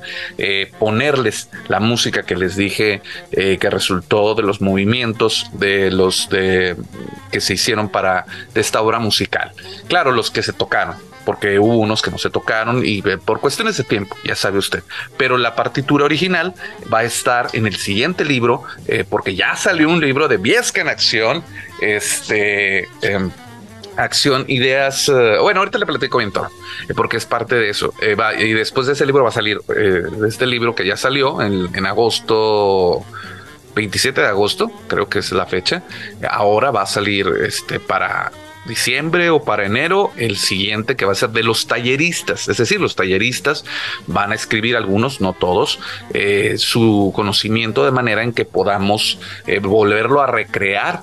ponerles 0.78 1.50
la 1.70 1.80
música 1.80 2.22
que 2.22 2.36
les 2.36 2.56
dije 2.56 3.02
que 3.32 3.70
resultó 3.72 4.36
de 4.36 4.44
los 4.44 4.62
movimientos 4.62 5.50
de 5.54 5.90
los 5.90 6.30
de 6.30 6.76
que 7.32 7.42
se 7.42 7.56
hicieron 7.56 7.90
para 7.90 8.28
de 8.54 8.62
esta 8.62 8.80
obra 8.80 9.00
musical. 9.00 9.54
Claro, 9.88 10.12
los 10.12 10.30
que 10.30 10.44
se 10.44 10.54
tocaron 10.54 10.98
porque 11.26 11.60
hubo 11.60 11.78
unos 11.78 12.02
que 12.02 12.12
no 12.12 12.18
se 12.18 12.30
tocaron 12.30 12.86
y 12.86 13.00
eh, 13.00 13.18
por 13.18 13.40
cuestiones 13.40 13.78
de 13.78 13.84
tiempo, 13.84 14.16
ya 14.24 14.36
sabe 14.36 14.58
usted. 14.58 14.84
Pero 15.18 15.38
la 15.38 15.56
partitura 15.56 16.06
original 16.06 16.54
va 16.92 17.00
a 17.00 17.04
estar 17.04 17.50
en 17.54 17.68
el 17.68 17.76
siguiente 17.76 18.26
libro, 18.26 18.64
eh, 18.88 19.06
porque 19.08 19.36
ya 19.36 19.56
salió 19.56 19.90
un 19.90 20.00
libro 20.00 20.28
de 20.28 20.38
Viesca 20.38 20.82
en 20.82 20.90
acción, 20.90 21.44
este... 21.82 22.88
Em, 23.02 23.32
acción, 23.98 24.46
ideas. 24.48 25.10
Eh, 25.10 25.38
bueno, 25.42 25.60
ahorita 25.60 25.78
le 25.78 25.86
platico 25.86 26.20
bien 26.20 26.32
todo, 26.32 26.48
porque 26.96 27.18
es 27.18 27.26
parte 27.26 27.56
de 27.56 27.70
eso. 27.70 27.94
y 28.40 28.54
después 28.54 28.88
de 28.88 28.94
ese 28.94 29.06
libro 29.06 29.24
va 29.24 29.30
a 29.30 29.34
salir, 29.34 29.60
este 30.26 30.48
libro 30.48 30.74
que 30.74 30.86
ya 30.86 30.96
salió 30.96 31.42
en, 31.42 31.70
en, 31.76 31.86
agosto, 31.86 33.04
27 33.76 34.22
de 34.22 34.28
agosto, 34.28 34.72
creo 34.88 35.10
que 35.10 35.20
es 35.20 35.32
la 35.34 35.46
fecha. 35.46 35.84
Ahora 36.30 36.72
va 36.72 36.84
a 36.84 36.86
salir 36.86 37.28
este 37.46 37.80
para 37.80 38.32
diciembre 38.66 39.30
o 39.30 39.44
para 39.44 39.66
enero 39.66 40.12
el 40.18 40.38
siguiente 40.38 40.96
que 40.96 41.06
va 41.06 41.14
a 41.14 41.16
ser 41.16 41.30
de 41.30 41.44
los 41.44 41.68
talleristas. 41.68 42.48
Es 42.48 42.58
decir, 42.58 42.80
los 42.80 42.96
talleristas 42.96 43.66
van 44.08 44.32
a 44.32 44.36
escribir 44.36 44.76
algunos, 44.76 45.22
no 45.22 45.34
todos, 45.34 45.80
eh, 46.14 46.56
su 46.58 47.12
conocimiento 47.16 47.86
de 47.86 47.92
manera 47.92 48.24
en 48.24 48.34
que 48.34 48.46
podamos 48.46 49.20
eh, 49.48 49.60
volverlo 49.60 50.22
a 50.22 50.28
recrear 50.28 51.02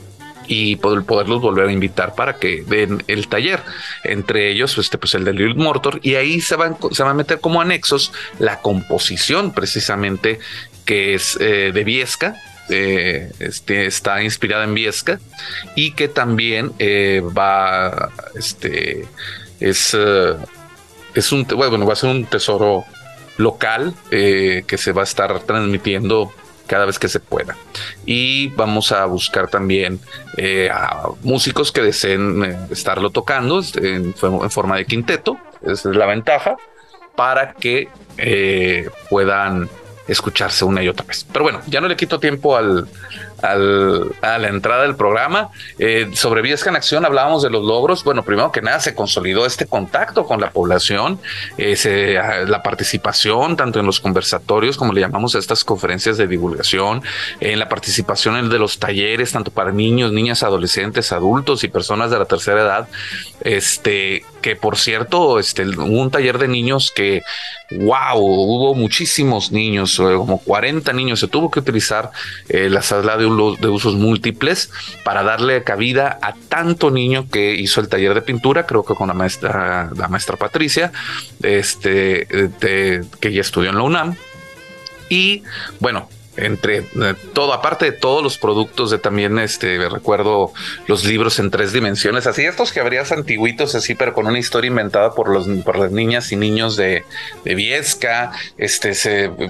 y 0.48 0.76
poderlos 0.76 1.42
volver 1.42 1.68
a 1.68 1.72
invitar 1.72 2.14
para 2.14 2.36
que 2.36 2.64
den 2.66 3.04
el 3.06 3.28
taller. 3.28 3.60
Entre 4.02 4.50
ellos, 4.50 4.78
este, 4.78 4.96
pues 4.96 5.14
el 5.14 5.24
de 5.24 5.34
Lil 5.34 5.54
Mortor, 5.54 6.00
y 6.02 6.14
ahí 6.14 6.40
se 6.40 6.56
van, 6.56 6.76
se 6.90 7.04
va 7.04 7.10
a 7.10 7.14
meter 7.14 7.38
como 7.40 7.60
anexos 7.60 8.12
la 8.38 8.60
composición 8.60 9.52
precisamente 9.52 10.40
que 10.86 11.12
es 11.12 11.36
eh, 11.38 11.70
de 11.74 11.84
Viesca, 11.84 12.34
eh, 12.70 13.32
este, 13.38 13.86
está 13.86 14.22
inspirada 14.22 14.64
en 14.64 14.74
Viesca 14.74 15.18
y 15.74 15.92
que 15.92 16.08
también 16.08 16.72
eh, 16.78 17.22
va, 17.22 18.10
este, 18.34 19.06
es, 19.58 19.96
eh, 19.98 20.36
es 21.14 21.32
un, 21.32 21.46
bueno, 21.46 21.86
va 21.86 21.94
a 21.94 21.96
ser 21.96 22.10
un 22.10 22.26
tesoro 22.26 22.84
local 23.38 23.94
que 24.10 24.76
se 24.76 24.92
va 24.92 25.02
a 25.02 25.04
estar 25.04 25.40
transmitiendo 25.40 26.32
cada 26.66 26.84
vez 26.84 26.98
que 26.98 27.08
se 27.08 27.20
pueda. 27.20 27.56
Y 28.04 28.48
vamos 28.48 28.90
a 28.90 29.06
buscar 29.06 29.48
también 29.48 30.00
a 30.70 31.08
músicos 31.22 31.70
que 31.70 31.80
deseen 31.80 32.66
estarlo 32.70 33.10
tocando 33.10 33.62
en, 33.76 34.12
forma 34.14 34.76
de 34.76 34.86
quinteto, 34.86 35.38
esa 35.62 35.90
es 35.90 35.96
la 35.96 36.06
ventaja, 36.06 36.56
para 37.14 37.54
que 37.54 37.88
puedan 39.08 39.70
escucharse 40.08 40.64
una 40.64 40.82
y 40.82 40.88
otra 40.88 41.06
vez. 41.06 41.26
Pero 41.32 41.44
bueno, 41.44 41.60
ya 41.66 41.80
no 41.80 41.88
le 41.88 41.96
quito 41.96 42.18
tiempo 42.18 42.56
al, 42.56 42.88
a 43.42 44.38
la 44.38 44.48
entrada 44.48 44.82
del 44.82 44.96
programa. 44.96 45.50
Eh, 45.78 46.10
sobre 46.14 46.42
Viesca 46.42 46.70
en 46.70 46.76
Acción 46.76 47.04
hablábamos 47.04 47.42
de 47.42 47.50
los 47.50 47.64
logros. 47.64 48.02
Bueno, 48.02 48.24
primero 48.24 48.50
que 48.50 48.62
nada 48.62 48.80
se 48.80 48.94
consolidó 48.94 49.46
este 49.46 49.66
contacto 49.66 50.24
con 50.24 50.40
la 50.40 50.50
población, 50.50 51.20
eh, 51.56 52.18
la 52.46 52.62
participación 52.62 53.56
tanto 53.56 53.80
en 53.80 53.86
los 53.86 54.00
conversatorios, 54.00 54.76
como 54.76 54.92
le 54.92 55.00
llamamos 55.00 55.34
a 55.34 55.38
estas 55.38 55.64
conferencias 55.64 56.16
de 56.16 56.26
divulgación, 56.26 57.02
en 57.40 57.58
la 57.58 57.68
participación 57.68 58.36
en 58.36 58.48
de 58.48 58.58
los 58.58 58.78
talleres, 58.78 59.32
tanto 59.32 59.50
para 59.50 59.72
niños, 59.72 60.12
niñas, 60.12 60.42
adolescentes, 60.42 61.12
adultos 61.12 61.64
y 61.64 61.68
personas 61.68 62.10
de 62.10 62.18
la 62.18 62.24
tercera 62.24 62.62
edad. 62.62 62.88
Este, 63.42 64.24
que 64.40 64.56
por 64.56 64.76
cierto, 64.76 65.38
este, 65.38 65.62
un 65.64 66.10
taller 66.10 66.38
de 66.38 66.48
niños 66.48 66.92
que, 66.94 67.22
wow, 67.70 68.18
hubo 68.18 68.74
muchísimos 68.74 69.52
niños, 69.52 69.98
eh, 69.98 70.14
como 70.16 70.38
40 70.38 70.92
niños, 70.92 71.20
se 71.20 71.28
tuvo 71.28 71.50
que 71.50 71.60
utilizar 71.60 72.10
la 72.48 72.82
sala 72.82 73.16
de 73.16 73.24
de 73.60 73.68
usos 73.68 73.94
múltiples 73.94 74.70
para 75.04 75.22
darle 75.22 75.62
cabida 75.62 76.18
a 76.22 76.34
tanto 76.48 76.90
niño 76.90 77.28
que 77.30 77.54
hizo 77.54 77.80
el 77.80 77.88
taller 77.88 78.14
de 78.14 78.22
pintura, 78.22 78.66
creo 78.66 78.84
que 78.84 78.94
con 78.94 79.08
la 79.08 79.14
maestra, 79.14 79.90
la 79.94 80.08
maestra 80.08 80.36
Patricia, 80.36 80.92
este, 81.42 82.26
que 83.20 83.32
ya 83.32 83.40
estudió 83.40 83.70
en 83.70 83.76
la 83.76 83.82
UNAM. 83.82 84.16
Y 85.08 85.42
bueno, 85.80 86.08
entre 86.38 86.78
eh, 86.78 87.14
todo, 87.32 87.52
aparte 87.52 87.86
de 87.86 87.92
todos 87.92 88.22
los 88.22 88.38
productos 88.38 88.90
de 88.90 88.98
también, 88.98 89.38
este, 89.38 89.88
recuerdo 89.88 90.52
los 90.86 91.04
libros 91.04 91.38
en 91.38 91.50
tres 91.50 91.72
dimensiones, 91.72 92.26
así 92.26 92.44
estos 92.44 92.72
que 92.72 92.80
habrías 92.80 93.12
antiguitos, 93.12 93.74
así, 93.74 93.94
pero 93.94 94.14
con 94.14 94.26
una 94.26 94.38
historia 94.38 94.68
inventada 94.68 95.14
por 95.14 95.28
los, 95.28 95.48
por 95.64 95.78
las 95.78 95.90
niñas 95.90 96.32
y 96.32 96.36
niños 96.36 96.76
de, 96.76 97.04
Viesca, 97.44 98.30
este, 98.56 98.92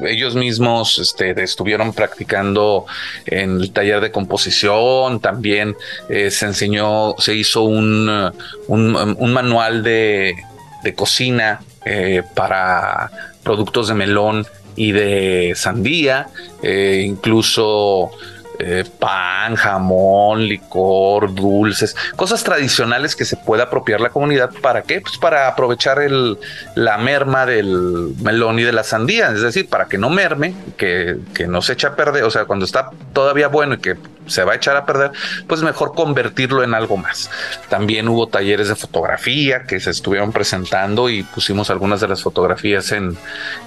ellos 0.09 0.35
mismos, 0.35 0.99
este, 0.99 1.41
estuvieron 1.43 1.93
practicando 1.93 2.87
en 3.27 3.61
el 3.61 3.73
taller 3.73 4.01
de 4.01 4.11
composición, 4.11 5.21
también 5.21 5.77
eh, 6.09 6.31
se 6.31 6.47
enseñó, 6.47 7.15
se 7.19 7.35
hizo 7.35 7.63
un, 7.63 8.33
un, 8.67 8.97
un 8.97 9.33
manual 9.33 9.83
de, 9.83 10.35
de 10.83 10.95
cocina 10.95 11.61
eh, 11.85 12.23
para 12.35 13.11
productos 13.43 13.89
de 13.89 13.95
melón 13.95 14.47
y 14.79 14.93
de 14.93 15.55
sandía, 15.57 16.29
eh, 16.63 17.03
incluso 17.05 18.13
eh, 18.61 18.85
pan, 18.99 19.57
jamón, 19.57 20.45
licor, 20.47 21.35
dulces, 21.35 21.97
cosas 22.15 22.45
tradicionales 22.45 23.17
que 23.17 23.25
se 23.25 23.37
pueda 23.37 23.65
apropiar 23.65 24.01
la 24.01 24.11
comunidad. 24.11 24.51
¿Para 24.63 24.83
qué? 24.83 25.01
Pues 25.01 25.19
para 25.19 25.49
aprovechar 25.49 26.01
el, 26.01 26.39
la 26.77 26.97
merma 26.97 27.45
del 27.45 28.15
melón 28.23 28.61
y 28.61 28.63
de 28.63 28.73
la 28.73 28.85
sandía, 28.85 29.33
es 29.33 29.43
decir, 29.43 29.69
para 29.69 29.87
que 29.87 29.99
no 29.99 30.11
merme, 30.11 30.55
que, 30.77 31.19
que 31.35 31.49
no 31.49 31.61
se 31.61 31.73
eche 31.73 31.89
a 31.89 31.97
perder, 31.97 32.23
o 32.23 32.31
sea, 32.31 32.45
cuando 32.45 32.65
está 32.65 32.91
todavía 33.13 33.49
bueno 33.49 33.75
y 33.75 33.79
que 33.79 33.97
se 34.29 34.45
va 34.45 34.53
a 34.53 34.57
echar 34.57 34.77
a 34.77 34.87
perder, 34.87 35.13
pues 35.47 35.63
mejor 35.63 35.95
convertirlo 35.95 36.63
en 36.63 36.75
algo 36.75 36.97
más. 36.97 37.31
También 37.69 38.09
hubo 38.09 38.29
talleres 38.29 38.69
de 38.69 38.77
fotografía 38.77 39.65
que 39.65 39.81
se 39.81 39.91
estuvieron 39.91 40.33
presentando 40.33 41.09
y 41.11 41.23
pusimos 41.23 41.71
algunas 41.71 42.01
de 42.01 42.09
las 42.09 42.23
fotografías 42.23 42.93
en, 42.93 43.17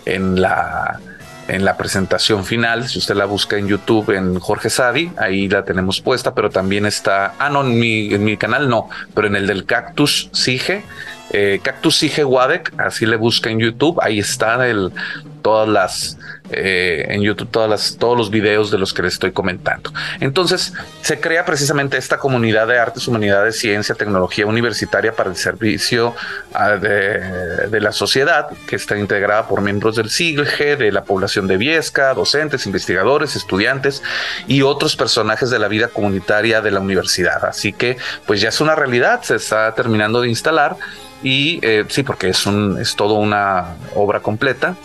en 0.05 0.41
la 0.41 0.99
en 1.47 1.65
la 1.65 1.75
presentación 1.75 2.45
final. 2.45 2.87
Si 2.87 2.99
usted 2.99 3.15
la 3.15 3.25
busca 3.25 3.57
en 3.57 3.67
YouTube 3.67 4.11
en 4.11 4.39
Jorge 4.39 4.69
Sadi, 4.69 5.11
ahí 5.17 5.49
la 5.49 5.65
tenemos 5.65 5.99
puesta, 5.99 6.33
pero 6.33 6.49
también 6.49 6.85
está, 6.85 7.33
ah, 7.39 7.49
no, 7.49 7.61
en 7.61 7.77
mi, 7.77 8.13
en 8.13 8.23
mi 8.23 8.37
canal 8.37 8.69
no, 8.69 8.89
pero 9.13 9.27
en 9.27 9.35
el 9.35 9.47
del 9.47 9.65
Cactus 9.65 10.29
Sige, 10.31 10.83
eh, 11.31 11.59
Cactus 11.61 11.97
Sige 11.97 12.23
Wadek, 12.23 12.73
así 12.79 13.05
le 13.05 13.17
busca 13.17 13.49
en 13.49 13.59
YouTube, 13.59 13.99
ahí 14.01 14.19
está 14.19 14.65
el, 14.67 14.93
todas 15.41 15.67
las 15.67 16.17
eh, 16.51 17.05
en 17.09 17.21
YouTube 17.21 17.49
todas 17.49 17.69
las, 17.69 17.97
todos 17.97 18.17
los 18.17 18.29
videos 18.29 18.71
de 18.71 18.77
los 18.77 18.93
que 18.93 19.03
les 19.03 19.13
estoy 19.13 19.31
comentando. 19.31 19.91
Entonces 20.19 20.73
se 21.01 21.19
crea 21.19 21.45
precisamente 21.45 21.97
esta 21.97 22.17
comunidad 22.17 22.67
de 22.67 22.77
artes, 22.77 23.07
humanidades, 23.07 23.57
ciencia, 23.57 23.95
tecnología 23.95 24.45
universitaria 24.45 25.13
para 25.13 25.29
el 25.29 25.35
servicio 25.35 26.15
ah, 26.53 26.71
de, 26.71 27.79
la 27.81 27.91
sociedad 27.91 28.49
que 28.67 28.75
está 28.75 28.97
integrada 28.97 29.47
por 29.47 29.61
miembros 29.61 29.95
del 29.95 30.09
SIGLG, 30.09 30.77
de 30.77 30.91
la 30.91 31.03
población 31.03 31.47
de 31.47 31.57
Viesca, 31.57 32.13
docentes, 32.13 32.65
investigadores, 32.65 33.35
estudiantes 33.35 34.03
y 34.47 34.61
otros 34.61 34.95
personajes 34.95 35.49
de 35.49 35.59
la 35.59 35.67
vida 35.67 35.87
comunitaria 35.87 36.61
de 36.61 36.71
la 36.71 36.79
universidad. 36.79 37.45
Así 37.45 37.73
que 37.73 37.97
pues 38.25 38.41
ya 38.41 38.49
es 38.49 38.61
una 38.61 38.75
realidad, 38.75 39.21
se 39.23 39.35
está 39.35 39.73
terminando 39.73 40.21
de 40.21 40.29
instalar 40.29 40.75
y 41.23 41.59
eh, 41.61 41.85
sí, 41.87 42.03
porque 42.03 42.29
es, 42.29 42.45
es 42.79 42.95
todo 42.95 43.15
una 43.15 43.75
obra 43.95 44.19
completa 44.19 44.75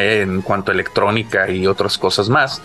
en 0.00 0.42
cuanto 0.42 0.70
a 0.70 0.74
electrónica 0.74 1.48
y 1.50 1.66
otras 1.66 1.98
cosas 1.98 2.28
más. 2.28 2.62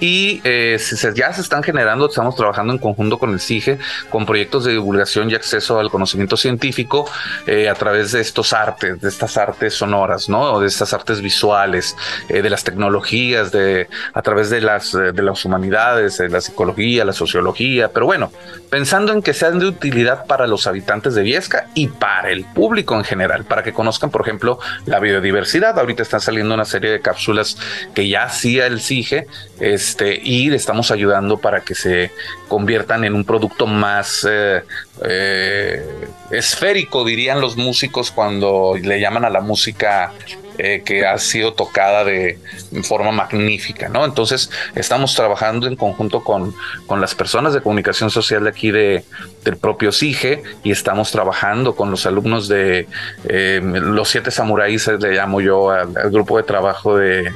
Y 0.00 0.40
eh, 0.44 0.78
ya 1.14 1.32
se 1.32 1.40
están 1.40 1.62
generando, 1.62 2.08
estamos 2.08 2.36
trabajando 2.36 2.72
en 2.72 2.78
conjunto 2.78 3.18
con 3.18 3.32
el 3.32 3.40
CIGE, 3.40 3.78
con 4.10 4.26
proyectos 4.26 4.64
de 4.64 4.72
divulgación 4.72 5.30
y 5.30 5.34
acceso 5.34 5.78
al 5.78 5.90
conocimiento 5.90 6.36
científico 6.36 7.08
eh, 7.46 7.68
a 7.68 7.74
través 7.74 8.12
de 8.12 8.20
estos 8.20 8.52
artes, 8.52 9.00
de 9.00 9.08
estas 9.08 9.36
artes 9.36 9.74
sonoras, 9.74 10.28
¿no? 10.28 10.54
O 10.54 10.60
de 10.60 10.66
estas 10.66 10.92
artes 10.92 11.20
visuales, 11.20 11.96
eh, 12.28 12.42
de 12.42 12.50
las 12.50 12.64
tecnologías, 12.64 13.52
de, 13.52 13.88
a 14.12 14.22
través 14.22 14.50
de 14.50 14.60
las, 14.60 14.92
de 14.92 15.22
las 15.22 15.44
humanidades, 15.44 16.18
de 16.18 16.28
la 16.28 16.40
psicología, 16.40 17.04
la 17.04 17.12
sociología, 17.12 17.90
pero 17.92 18.06
bueno, 18.06 18.30
pensando 18.70 19.12
en 19.12 19.22
que 19.22 19.34
sean 19.34 19.58
de 19.58 19.66
utilidad 19.66 20.26
para 20.26 20.46
los 20.46 20.66
habitantes 20.66 21.14
de 21.14 21.22
Viesca 21.22 21.68
y 21.74 21.88
para 21.88 22.30
el 22.30 22.44
público 22.44 22.94
en 22.94 23.04
general, 23.04 23.44
para 23.44 23.62
que 23.62 23.72
conozcan, 23.72 24.10
por 24.10 24.22
ejemplo, 24.22 24.58
la 24.84 25.00
biodiversidad. 25.00 25.78
Ahorita 25.78 26.02
están 26.02 26.20
saliendo 26.20 26.54
una 26.54 26.64
serie 26.76 26.90
de 26.90 27.00
cápsulas 27.00 27.56
que 27.94 28.08
ya 28.08 28.24
hacía 28.24 28.66
el 28.66 28.80
CIGE 28.80 29.26
este, 29.60 30.20
y 30.22 30.50
le 30.50 30.56
estamos 30.56 30.90
ayudando 30.90 31.38
para 31.38 31.60
que 31.60 31.74
se 31.74 32.10
conviertan 32.48 33.04
en 33.04 33.14
un 33.14 33.24
producto 33.24 33.66
más 33.66 34.26
eh, 34.28 34.62
eh, 35.02 35.82
esférico, 36.30 37.04
dirían 37.04 37.40
los 37.40 37.56
músicos 37.56 38.10
cuando 38.10 38.74
le 38.80 39.00
llaman 39.00 39.24
a 39.24 39.30
la 39.30 39.40
música 39.40 40.12
eh, 40.58 40.82
que 40.84 41.06
ha 41.06 41.18
sido 41.18 41.54
tocada 41.54 42.04
de 42.04 42.38
forma 42.82 43.12
magnífica, 43.12 43.88
¿no? 43.88 44.04
Entonces 44.04 44.50
estamos 44.74 45.14
trabajando 45.14 45.66
en 45.66 45.76
conjunto 45.76 46.22
con, 46.22 46.54
con 46.86 47.00
las 47.00 47.14
personas 47.14 47.54
de 47.54 47.60
comunicación 47.60 48.10
social 48.10 48.44
de 48.44 48.50
aquí 48.50 48.70
de, 48.70 49.04
del 49.44 49.56
propio 49.56 49.92
SIGE 49.92 50.42
y 50.64 50.70
estamos 50.70 51.10
trabajando 51.10 51.74
con 51.74 51.90
los 51.90 52.06
alumnos 52.06 52.48
de 52.48 52.86
los 53.24 54.08
siete 54.08 54.30
samuráis, 54.30 54.86
le 54.86 55.12
llamo 55.12 55.40
yo 55.40 55.70
al 55.70 56.10
grupo 56.10 56.36
de 56.36 56.42
trabajo 56.42 56.96
de 56.96 57.32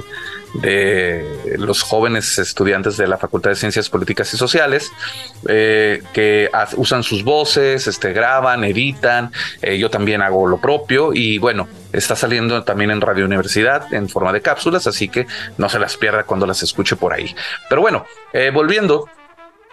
de 0.54 1.54
los 1.58 1.82
jóvenes 1.82 2.38
estudiantes 2.38 2.96
de 2.96 3.06
la 3.06 3.18
Facultad 3.18 3.50
de 3.50 3.56
Ciencias 3.56 3.88
Políticas 3.88 4.32
y 4.34 4.36
Sociales 4.36 4.90
eh, 5.48 6.02
que 6.12 6.50
usan 6.76 7.02
sus 7.02 7.24
voces, 7.24 7.86
este, 7.86 8.12
graban, 8.12 8.64
editan. 8.64 9.32
Eh, 9.62 9.78
yo 9.78 9.90
también 9.90 10.22
hago 10.22 10.46
lo 10.46 10.60
propio 10.60 11.12
y 11.14 11.38
bueno, 11.38 11.68
está 11.92 12.16
saliendo 12.16 12.62
también 12.64 12.90
en 12.90 13.00
Radio 13.00 13.24
Universidad 13.24 13.92
en 13.92 14.08
forma 14.08 14.32
de 14.32 14.42
cápsulas, 14.42 14.86
así 14.86 15.08
que 15.08 15.26
no 15.58 15.68
se 15.68 15.78
las 15.78 15.96
pierda 15.96 16.24
cuando 16.24 16.46
las 16.46 16.62
escuche 16.62 16.96
por 16.96 17.12
ahí. 17.12 17.34
Pero 17.68 17.80
bueno, 17.80 18.06
eh, 18.32 18.50
volviendo 18.52 19.08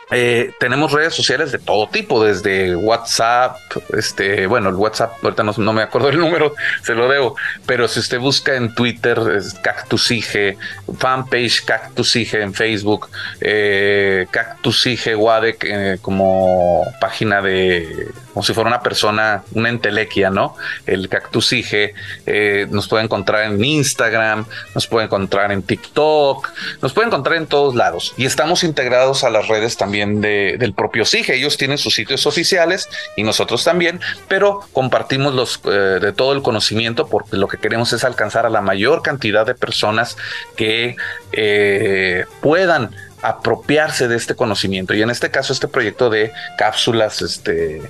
eh, 0.10 0.54
tenemos 0.60 0.94
redes 0.94 1.14
sociales 1.14 1.52
de 1.52 1.60
todo 1.60 1.88
tipo, 1.90 2.24
desde 2.24 2.76
WhatsApp, 2.76 3.58
este, 3.90 4.48
bueno, 4.48 4.70
el 4.70 4.76
WhatsApp, 4.76 5.14
ahorita 5.22 5.44
no, 5.44 5.74
me 5.74 5.82
acuerdo 5.82 6.10
el 6.10 6.18
número, 6.20 6.54
se 6.82 6.94
lo 6.94 7.10
debo, 7.10 7.36
pero 7.66 7.88
si 7.88 8.00
usted 8.00 8.20
busca 8.20 8.56
en 8.56 8.74
Twitter, 8.74 9.20
Cactusige, 9.62 10.58
fanpage 10.98 11.66
Cactusige 11.66 12.42
en 12.42 12.54
Facebook, 12.54 13.10
eh, 13.42 14.28
Cactusige 14.32 15.16
Wadek 15.16 15.64
eh, 15.66 15.98
como 16.02 16.86
página 17.02 17.42
de 17.42 18.08
como 18.38 18.46
si 18.46 18.54
fuera 18.54 18.68
una 18.68 18.84
persona, 18.84 19.42
una 19.54 19.70
entelequia, 19.70 20.30
¿no? 20.30 20.56
El 20.86 21.10
cactus 21.10 21.54
eh, 21.54 22.68
nos 22.70 22.88
puede 22.88 23.04
encontrar 23.04 23.52
en 23.52 23.66
Instagram, 23.66 24.46
nos 24.76 24.86
puede 24.86 25.08
encontrar 25.08 25.52
en 25.52 25.64
TikTok, 25.64 26.48
nos 26.84 26.94
puede 26.94 27.08
encontrar 27.08 27.38
en 27.38 27.48
todos 27.48 27.74
lados. 27.74 28.14
Y 28.16 28.28
estamos 28.28 28.64
integrados 28.64 29.24
a 29.24 29.32
las 29.32 29.48
redes 29.48 29.76
también 29.76 30.22
del 30.22 30.72
propio 30.74 31.04
SIGE. 31.04 31.34
Ellos 31.34 31.58
tienen 31.58 31.80
sus 31.80 31.96
sitios 31.96 32.28
oficiales 32.28 32.88
y 33.16 33.24
nosotros 33.24 33.64
también, 33.64 34.00
pero 34.28 34.60
compartimos 34.72 35.34
los, 35.34 35.60
eh, 35.66 35.98
de 36.00 36.14
todo 36.14 36.34
el 36.34 36.44
conocimiento 36.44 37.08
porque 37.08 37.38
lo 37.38 37.48
que 37.48 37.58
queremos 37.58 37.92
es 37.92 38.04
alcanzar 38.04 38.46
a 38.46 38.52
la 38.52 38.62
mayor 38.62 39.02
cantidad 39.02 39.48
de 39.48 39.56
personas 39.56 40.16
que 40.56 40.96
eh, 41.32 42.26
puedan 42.42 42.92
apropiarse 43.30 44.08
de 44.08 44.16
este 44.16 44.36
conocimiento 44.36 44.94
y 44.94 45.02
en 45.02 45.10
este 45.10 45.32
caso 45.32 45.54
este 45.54 45.68
proyecto 45.68 46.10
de 46.10 46.32
cápsulas 46.58 47.22
este 47.22 47.82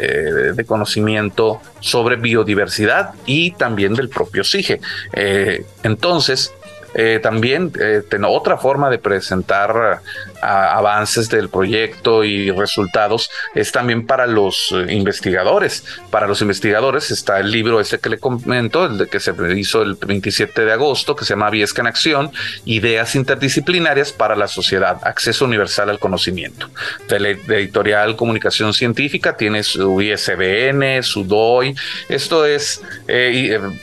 eh, 0.00 0.52
de 0.54 0.64
conocimiento 0.64 1.60
sobre 1.80 2.14
biodiversidad 2.14 3.14
y 3.26 3.50
también 3.50 3.94
del 3.94 4.08
propio 4.08 4.44
SIGE. 4.44 4.80
Eh, 5.12 5.66
entonces, 5.82 6.52
eh, 6.94 7.20
también 7.22 7.72
eh, 7.78 8.02
otra 8.26 8.56
forma 8.56 8.90
de 8.90 8.98
presentar 8.98 10.00
avances 10.40 11.28
del 11.28 11.48
proyecto 11.48 12.22
y 12.22 12.50
resultados 12.52 13.28
es 13.56 13.72
también 13.72 14.06
para 14.06 14.26
los 14.26 14.72
investigadores. 14.88 15.84
Para 16.10 16.28
los 16.28 16.40
investigadores 16.42 17.10
está 17.10 17.40
el 17.40 17.50
libro 17.50 17.80
ese 17.80 17.98
que 17.98 18.08
le 18.08 18.18
comento, 18.18 18.86
el 18.86 18.98
de 18.98 19.08
que 19.08 19.18
se 19.18 19.32
hizo 19.56 19.82
el 19.82 19.94
27 19.94 20.64
de 20.64 20.72
agosto, 20.72 21.16
que 21.16 21.24
se 21.24 21.30
llama 21.30 21.50
Viesca 21.50 21.82
en 21.82 21.88
Acción, 21.88 22.30
Ideas 22.64 23.16
Interdisciplinarias 23.16 24.12
para 24.12 24.36
la 24.36 24.46
Sociedad, 24.46 24.98
Acceso 25.02 25.44
Universal 25.44 25.90
al 25.90 25.98
Conocimiento. 25.98 26.70
De 27.08 27.18
la 27.18 27.30
editorial 27.30 28.14
Comunicación 28.14 28.72
Científica 28.72 29.36
tiene 29.36 29.64
su 29.64 30.00
ISBN, 30.00 31.02
su 31.02 31.24
DOI. 31.24 31.74
Esto 32.08 32.46
es 32.46 32.80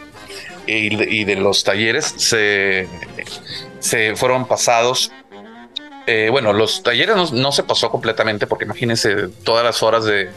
y 0.65 1.25
de, 1.25 1.35
los 1.35 1.63
talleres 1.63 2.13
se, 2.17 2.87
se 3.79 4.15
fueron 4.15 4.47
pasados. 4.47 5.11
bueno, 6.31 6.53
los 6.53 6.83
talleres 6.83 7.15
no, 7.15 7.29
no, 7.31 7.51
se 7.51 7.63
pasó 7.63 7.89
completamente 7.89 8.47
porque 8.47 8.63
imagínense 8.63 9.27
todas 9.43 9.65
las 9.65 9.83
horas 9.83 10.05
de, 10.05 10.31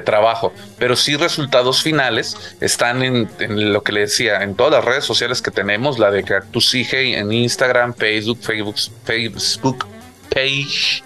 trabajo, 0.00 0.52
pero 0.78 0.96
sí 0.96 1.16
resultados 1.16 1.82
finales 1.82 2.56
están 2.60 3.02
en, 3.02 3.28
lo 3.72 3.82
que 3.82 3.92
le 3.92 4.00
decía, 4.00 4.42
en 4.42 4.54
todas 4.54 4.72
las 4.72 4.84
redes 4.84 5.04
sociales 5.04 5.42
que 5.42 5.50
tenemos, 5.50 5.98
la 5.98 6.10
de 6.10 6.22
Cactus 6.22 6.70
Sige 6.70 7.18
en 7.18 7.32
Instagram, 7.32 7.94
Facebook, 7.94 8.38
Facebook, 8.42 8.76
Facebook 9.04 9.86
Page, 10.28 11.02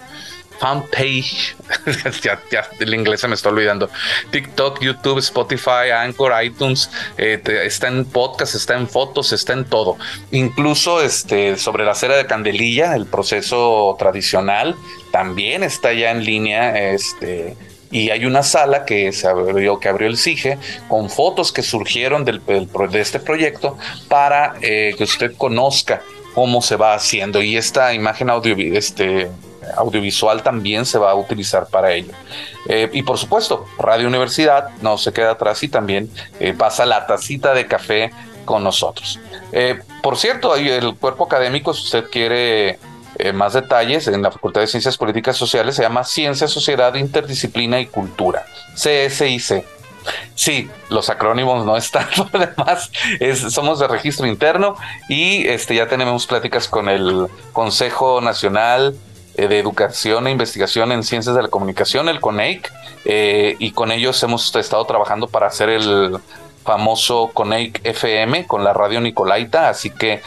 fanpage, 0.61 1.55
ya, 2.21 2.39
ya 2.51 2.67
el 2.79 2.93
inglés 2.93 3.21
se 3.21 3.27
me 3.27 3.33
está 3.33 3.49
olvidando, 3.49 3.89
TikTok, 4.29 4.79
YouTube, 4.79 5.17
Spotify, 5.17 5.89
Anchor, 5.91 6.31
iTunes, 6.43 6.89
eh, 7.17 7.41
está 7.63 7.87
en 7.87 8.05
podcast, 8.05 8.53
está 8.53 8.75
en 8.75 8.87
fotos, 8.87 9.33
está 9.33 9.53
en 9.53 9.65
todo. 9.65 9.97
Incluso 10.31 11.01
este, 11.01 11.57
sobre 11.57 11.83
la 11.83 11.95
cera 11.95 12.15
de 12.15 12.27
candelilla, 12.27 12.95
el 12.95 13.07
proceso 13.07 13.95
tradicional, 13.97 14.75
también 15.11 15.63
está 15.63 15.93
ya 15.93 16.11
en 16.11 16.23
línea, 16.23 16.91
este, 16.91 17.57
y 17.91 18.09
hay 18.09 18.25
una 18.25 18.41
sala 18.41 18.85
que 18.85 19.11
se 19.11 19.27
abrió, 19.27 19.79
que 19.79 19.89
abrió 19.89 20.07
el 20.07 20.17
CIGE 20.17 20.57
con 20.87 21.09
fotos 21.09 21.51
que 21.51 21.61
surgieron 21.61 22.25
del, 22.25 22.41
de 22.45 23.01
este 23.01 23.19
proyecto 23.19 23.77
para 24.07 24.55
eh, 24.61 24.95
que 24.97 25.03
usted 25.03 25.35
conozca 25.37 26.01
cómo 26.33 26.61
se 26.61 26.77
va 26.77 26.93
haciendo 26.93 27.41
y 27.41 27.57
esta 27.57 27.93
imagen 27.93 28.29
este, 28.73 29.29
audiovisual 29.75 30.41
también 30.41 30.85
se 30.85 30.97
va 30.97 31.11
a 31.11 31.15
utilizar 31.15 31.67
para 31.67 31.91
ello. 31.91 32.13
Eh, 32.69 32.89
y 32.93 33.03
por 33.03 33.17
supuesto, 33.17 33.65
Radio 33.77 34.07
Universidad 34.07 34.69
no 34.81 34.97
se 34.97 35.11
queda 35.11 35.31
atrás 35.31 35.61
y 35.63 35.67
también 35.67 36.09
eh, 36.39 36.53
pasa 36.53 36.85
la 36.85 37.05
tacita 37.05 37.53
de 37.53 37.67
café 37.67 38.11
con 38.45 38.63
nosotros. 38.63 39.19
por 40.01 40.17
cierto, 40.17 40.55
el 40.55 40.95
cuerpo 40.95 41.25
académico, 41.25 41.73
si 41.73 41.83
usted 41.83 42.05
quiere 42.09 42.79
eh, 43.21 43.33
más 43.33 43.53
detalles 43.53 44.07
en 44.07 44.21
la 44.21 44.31
Facultad 44.31 44.61
de 44.61 44.67
Ciencias 44.67 44.97
Políticas 44.97 45.37
Sociales, 45.37 45.75
se 45.75 45.83
llama 45.83 46.03
Ciencia, 46.03 46.47
Sociedad, 46.47 46.93
Interdisciplina 46.95 47.79
y 47.79 47.85
Cultura, 47.85 48.45
CSIC. 48.75 49.63
Sí, 50.33 50.69
los 50.89 51.09
acrónimos 51.09 51.65
no 51.65 51.77
están, 51.77 52.07
además 52.33 52.91
somos 53.49 53.79
de 53.79 53.87
registro 53.87 54.25
interno 54.25 54.75
y 55.07 55.47
este, 55.47 55.75
ya 55.75 55.87
tenemos 55.87 56.25
pláticas 56.25 56.67
con 56.67 56.89
el 56.89 57.27
Consejo 57.53 58.19
Nacional 58.21 58.95
eh, 59.35 59.47
de 59.47 59.59
Educación 59.59 60.27
e 60.27 60.31
Investigación 60.31 60.91
en 60.91 61.03
Ciencias 61.03 61.35
de 61.35 61.43
la 61.43 61.47
Comunicación, 61.47 62.09
el 62.09 62.19
CONEIC, 62.19 62.71
eh, 63.05 63.55
y 63.59 63.71
con 63.71 63.91
ellos 63.91 64.21
hemos 64.23 64.55
estado 64.55 64.83
trabajando 64.85 65.27
para 65.27 65.47
hacer 65.47 65.69
el 65.69 66.17
famoso 66.63 67.31
CONEIC 67.33 67.81
FM 67.83 68.45
con 68.45 68.63
la 68.63 68.73
radio 68.73 69.01
Nicolaita, 69.01 69.69
así 69.69 69.89
que 69.89 70.21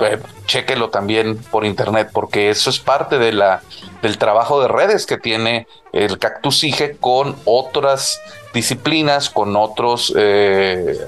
eh, 0.00 0.18
chequelo 0.46 0.90
también 0.90 1.38
por 1.38 1.64
internet, 1.64 2.10
porque 2.12 2.50
eso 2.50 2.70
es 2.70 2.78
parte 2.78 3.18
de 3.18 3.32
la, 3.32 3.62
del 4.02 4.18
trabajo 4.18 4.60
de 4.60 4.68
redes 4.68 5.06
que 5.06 5.18
tiene 5.18 5.66
el 5.92 6.18
Cactus 6.18 6.64
IGE 6.64 6.96
con 6.98 7.36
otras 7.44 8.20
disciplinas, 8.52 9.30
con 9.30 9.56
otros 9.56 10.12
eh, 10.16 10.98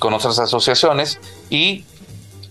con 0.00 0.14
otras 0.14 0.38
asociaciones 0.38 1.20
y 1.48 1.84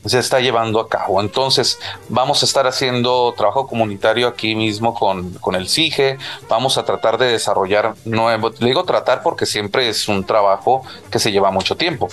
se 0.05 0.19
está 0.19 0.39
llevando 0.39 0.79
a 0.79 0.87
cabo. 0.87 1.19
Entonces, 1.19 1.77
vamos 2.07 2.41
a 2.41 2.45
estar 2.45 2.65
haciendo 2.67 3.33
trabajo 3.35 3.67
comunitario 3.67 4.27
aquí 4.27 4.55
mismo 4.55 4.93
con, 4.93 5.33
con 5.33 5.55
el 5.55 5.67
CIGE. 5.67 6.17
Vamos 6.47 6.77
a 6.77 6.85
tratar 6.85 7.17
de 7.17 7.27
desarrollar 7.27 7.95
nuevo. 8.05 8.49
digo 8.49 8.85
tratar 8.85 9.21
porque 9.21 9.45
siempre 9.45 9.89
es 9.89 10.07
un 10.07 10.23
trabajo 10.23 10.83
que 11.11 11.19
se 11.19 11.31
lleva 11.31 11.51
mucho 11.51 11.75
tiempo, 11.75 12.07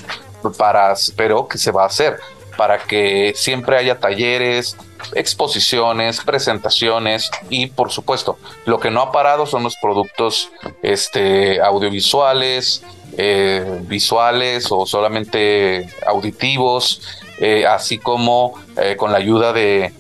para, 0.59 0.95
pero 1.15 1.47
que 1.47 1.59
se 1.59 1.71
va 1.71 1.85
a 1.85 1.87
hacer 1.87 2.19
para 2.57 2.79
que 2.79 3.33
siempre 3.35 3.77
haya 3.77 3.99
talleres, 3.99 4.77
exposiciones, 5.15 6.21
presentaciones 6.21 7.31
y 7.49 7.69
por 7.69 7.91
supuesto, 7.91 8.39
lo 8.65 8.81
que 8.81 8.91
no 8.91 9.03
ha 9.03 9.13
parado 9.13 9.47
son 9.47 9.63
los 9.63 9.77
productos 9.77 10.51
este, 10.83 11.61
audiovisuales, 11.61 12.83
eh, 13.19 13.81
visuales 13.83 14.69
o 14.71 14.87
solamente 14.87 15.89
auditivos, 16.07 17.03
eh, 17.39 17.67
así 17.67 17.99
como 17.99 18.55
eh, 18.77 18.97
con 18.97 19.13
la 19.13 19.19
ayuda 19.19 19.53
de, 19.53 19.93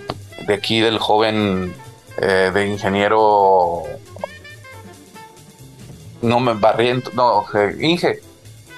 aquí 0.52 0.80
del 0.80 0.98
joven 0.98 1.74
de 2.18 2.66
ingeniero 2.66 3.82
no 6.22 6.40
me 6.40 6.54
barriento, 6.54 7.10
no, 7.12 7.44
Inge, 7.78 8.20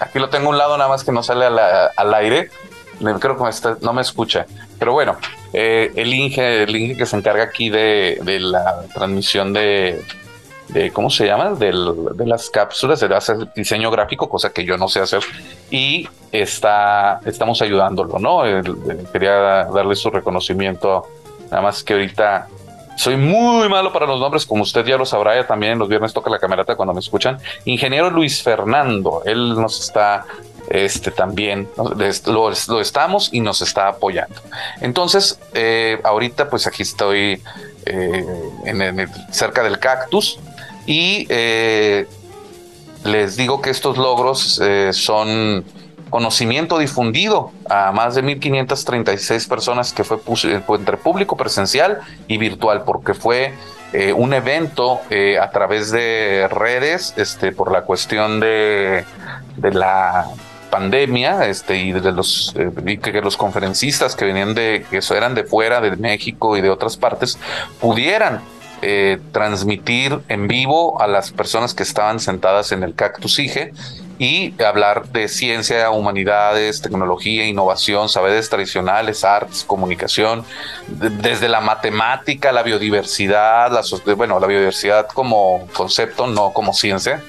aquí 0.01 0.19
lo 0.19 0.29
tengo 0.29 0.47
a 0.47 0.51
un 0.51 0.59
lado 0.59 0.77
nada 0.77 0.91
más 0.91 1.05
que 1.05 1.13
no 1.13 1.23
sale 1.23 1.47
al 1.47 2.15
aire 2.15 2.51
creo 2.99 3.37
que 3.37 3.45
no 3.81 3.93
me 3.93 4.03
escucha. 4.03 4.47
Pero 4.79 4.93
bueno, 4.93 5.17
eh, 5.53 5.93
el 5.95 6.13
Inge, 6.13 6.63
el 6.65 6.77
Inge 6.77 6.97
que 6.97 7.07
se 7.07 7.17
encarga 7.17 7.45
aquí 7.45 7.71
de, 7.71 8.21
la 8.41 8.83
transmisión 8.95 9.53
de, 9.53 10.03
de, 10.69 10.91
¿cómo 10.91 11.11
se 11.11 11.27
llama? 11.27 11.51
de 11.51 12.27
las 12.27 12.51
cápsulas, 12.51 13.01
de 13.01 13.15
hacer 13.15 13.53
diseño 13.55 13.91
gráfico, 13.91 14.29
cosa 14.29 14.51
que 14.51 14.65
yo 14.65 14.77
no 14.77 14.89
sé 14.89 15.01
hacer, 15.01 15.23
y 15.71 16.09
está, 16.33 17.21
estamos 17.25 17.63
ayudándolo, 17.63 18.19
¿no? 18.19 18.43
quería 19.13 19.65
darle 19.65 19.95
su 19.95 20.11
reconocimiento, 20.11 21.07
nada 21.51 21.63
más 21.63 21.83
que 21.83 21.95
ahorita 21.95 22.49
soy 22.99 23.17
muy 23.17 23.69
malo 23.69 23.93
para 23.93 24.07
los 24.07 24.19
nombres, 24.19 24.45
como 24.45 24.65
usted 24.65 24.85
ya 24.85 24.97
lo 24.97 25.07
sabrá, 25.07 25.37
ya 25.37 25.47
también 25.47 25.79
los 25.79 25.89
viernes 25.89 26.13
toca 26.13 26.29
la 26.31 26.41
camerata 26.41 26.75
cuando 26.75 26.93
me 26.93 26.99
escuchan. 26.99 27.39
Ingeniero 27.65 28.11
Luis 28.11 28.43
Fernando, 28.43 29.23
él 29.25 29.55
nos 29.55 29.81
está 29.81 30.27
este 30.71 31.11
también 31.11 31.69
lo, 32.27 32.81
estamos 32.81 33.31
y 33.33 33.41
nos 33.41 33.63
está 33.63 33.89
apoyando. 33.89 34.41
Entonces, 34.81 35.39
eh, 35.55 36.01
ahorita 36.05 36.51
pues 36.51 36.67
aquí 36.67 36.83
estoy 36.83 37.43
eh, 37.87 39.07
cerca 39.31 39.63
del 39.63 39.79
cactus 39.79 40.39
y 40.87 41.27
eh, 41.29 42.07
les 43.05 43.37
digo 43.37 43.63
que 43.63 43.71
estos 43.71 43.97
logros 43.97 44.61
son 44.93 45.65
conocimiento 46.11 46.79
difundido 46.79 47.53
a 47.69 47.93
más 47.93 48.15
de 48.15 48.25
1.536 48.25 49.47
personas 49.47 49.93
que 49.93 50.05
fue, 50.05 50.19
entre 50.77 50.97
público 50.97 51.37
presencial 51.37 52.01
y 52.27 52.39
virtual, 52.39 52.83
porque 52.85 53.15
fue 53.15 53.55
un 54.17 54.35
evento 54.35 55.01
a 55.41 55.51
través 55.51 55.91
de 55.91 56.49
redes 56.51 57.15
este, 57.17 57.53
por 57.53 57.73
la 57.73 57.83
cuestión 57.83 58.41
de, 58.41 59.05
de 59.57 59.71
la 59.73 60.29
pandemia 60.71 61.47
este, 61.47 61.77
y 61.77 61.93
de 61.93 62.13
los 62.13 62.55
eh, 62.57 62.99
que 63.03 63.21
los 63.21 63.37
conferencistas 63.37 64.15
que 64.15 64.25
venían 64.25 64.55
de 64.55 64.85
que 64.91 65.01
eran 65.15 65.35
de 65.35 65.45
fuera 65.45 65.81
de 65.81 65.97
México 65.97 66.57
y 66.57 66.61
de 66.61 66.71
otras 66.71 66.97
partes 66.97 67.39
pudieran 67.81 68.41
eh, 68.81 69.19
transmitir 69.33 70.21
en 70.29 70.47
vivo 70.47 71.01
a 71.01 71.09
las 71.09 71.33
personas 71.33 71.75
que 71.75 71.83
estaban 71.83 72.21
sentadas 72.21 72.71
en 72.71 72.85
el 72.85 72.95
Cactus 72.95 73.39
IGE 73.41 73.73
y 74.19 74.55
hablar 74.63 75.09
de 75.09 75.27
ciencia, 75.29 75.91
humanidades, 75.91 76.81
tecnología, 76.81 77.45
innovación, 77.47 78.09
saberes 78.09 78.49
tradicionales, 78.49 79.25
artes, 79.25 79.65
comunicación, 79.65 80.45
desde 80.87 81.49
la 81.49 81.61
matemática, 81.61 82.53
la 82.53 82.63
biodiversidad, 82.63 83.73
la, 83.73 84.15
bueno, 84.15 84.39
la 84.39 84.47
biodiversidad 84.47 85.09
como 85.09 85.67
concepto, 85.73 86.27
no 86.27 86.53
como 86.53 86.73
ciencia, 86.73 87.23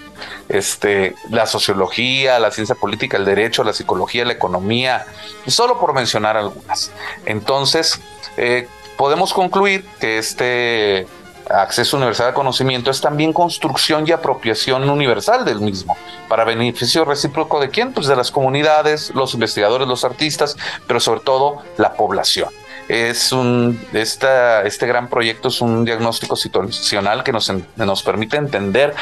este, 0.48 1.16
la 1.30 1.46
sociología, 1.46 2.40
la 2.40 2.52
ciencia 2.52 2.76
política, 2.76 3.18
el 3.18 3.26
derecho, 3.26 3.64
la 3.64 3.74
psicología, 3.74 4.26
la 4.26 4.34
economía, 4.34 5.06
solo 5.48 5.80
por 5.80 5.94
mencionar 5.94 6.38
algunas. 6.38 6.92
Entonces, 7.26 8.00
eh, 8.38 8.68
podemos 8.98 9.34
concluir 9.34 9.86
que 10.00 10.18
este 10.18 11.08
acceso 11.50 11.98
universal 11.98 12.28
al 12.28 12.34
conocimiento 12.34 12.92
es 12.92 13.02
también 13.02 13.34
construcción 13.34 14.08
y 14.08 14.12
apropiación 14.12 14.88
universal 14.90 15.46
del 15.46 15.62
mismo, 15.62 15.98
para 16.28 16.44
beneficio 16.44 17.06
recíproco 17.06 17.60
de 17.60 17.70
quién? 17.70 17.94
Pues 17.94 18.08
de 18.08 18.16
las 18.16 18.30
comunidades, 18.30 19.12
los 19.16 19.34
investigadores, 19.34 19.88
los 19.88 20.04
artistas, 20.04 20.56
pero 20.88 21.00
sobre 21.00 21.22
todo 21.22 21.64
la 21.78 21.94
población 21.94 22.50
es 22.90 23.32
un, 23.32 23.80
este 23.94 24.88
gran 24.88 25.08
proyecto 25.10 25.48
es 25.48 25.62
un 25.62 25.86
diagnóstico 25.86 26.36
situacional 26.36 27.24
que 27.24 27.32
nos, 27.32 27.52
nos 27.78 28.04
permite 28.04 28.36
entender 28.38 28.96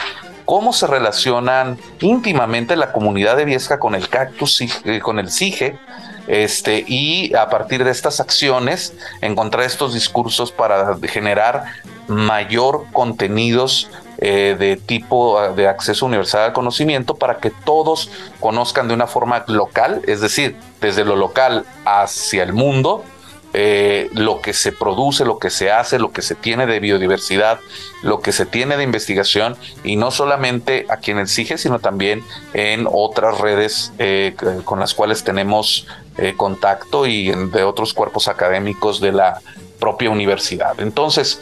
cómo 0.44 0.74
se 0.74 0.88
relacionan 0.88 1.78
íntimamente 2.02 2.76
la 2.76 2.92
comunidad 2.92 3.38
de 3.38 3.46
Viesca 3.46 3.80
con 3.80 3.96
el 3.96 4.10
cactus, 4.10 4.62
eh, 4.62 5.00
con 5.00 5.20
el 5.20 5.32
CIGE, 5.32 5.80
este, 6.28 6.84
y 6.86 7.34
a 7.34 7.50
partir 7.50 7.86
de 7.86 7.92
estas 7.92 8.20
acciones 8.20 8.94
encontrar 9.22 9.64
estos 9.64 9.94
discursos 9.94 10.52
para 10.52 10.98
generar 11.04 11.64
mayor 12.08 12.86
contenidos 12.92 13.90
eh, 14.18 14.56
de 14.60 14.76
tipo 14.76 15.40
de 15.54 15.68
acceso 15.68 16.06
universal 16.06 16.46
al 16.46 16.54
conocimiento 16.54 17.16
para 17.16 17.38
que 17.38 17.52
todos 17.52 18.10
conozcan 18.40 18.88
de 18.88 18.94
una 18.94 19.08
forma 19.08 19.46
local, 19.48 20.02
es 20.08 20.20
decir, 20.20 20.58
desde 20.82 21.06
lo 21.06 21.16
local 21.16 21.66
hacia 21.86 22.44
el 22.44 22.52
mundo, 22.52 23.06
eh, 23.54 24.10
lo 24.14 24.42
que 24.42 24.54
se 24.54 24.72
produce, 24.72 25.26
lo 25.26 25.40
que 25.40 25.50
se 25.50 25.72
hace, 25.72 26.00
lo 26.00 26.12
que 26.12 26.22
se 26.22 26.36
tiene 26.36 26.68
de 26.68 26.80
biodiversidad, 26.80 27.60
lo 28.04 28.20
que 28.20 28.32
se 28.32 28.46
tiene 28.46 28.78
de 28.78 28.84
investigación 28.84 29.56
y 29.84 29.96
no 29.96 30.12
solamente 30.12 30.86
aquí 30.90 31.12
en 31.12 31.20
el 31.20 31.28
CIGE, 31.28 31.58
sino 31.58 31.80
también 31.80 32.24
en 32.54 32.88
otras 32.92 33.40
redes 33.40 33.94
eh, 34.00 34.36
con 34.66 34.80
las 34.80 34.94
cuales 34.94 35.24
tenemos 35.24 35.88
eh, 36.18 36.34
contacto 36.36 37.08
y 37.08 37.32
de 37.32 37.64
otros 37.64 37.94
cuerpos 37.94 38.28
académicos 38.28 39.00
de 39.00 39.14
la 39.14 39.42
propia 39.80 40.10
universidad. 40.10 40.80
Entonces, 40.80 41.40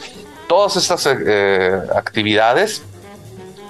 todas 0.48 0.76
estas 0.76 1.06
actividades 1.94 2.82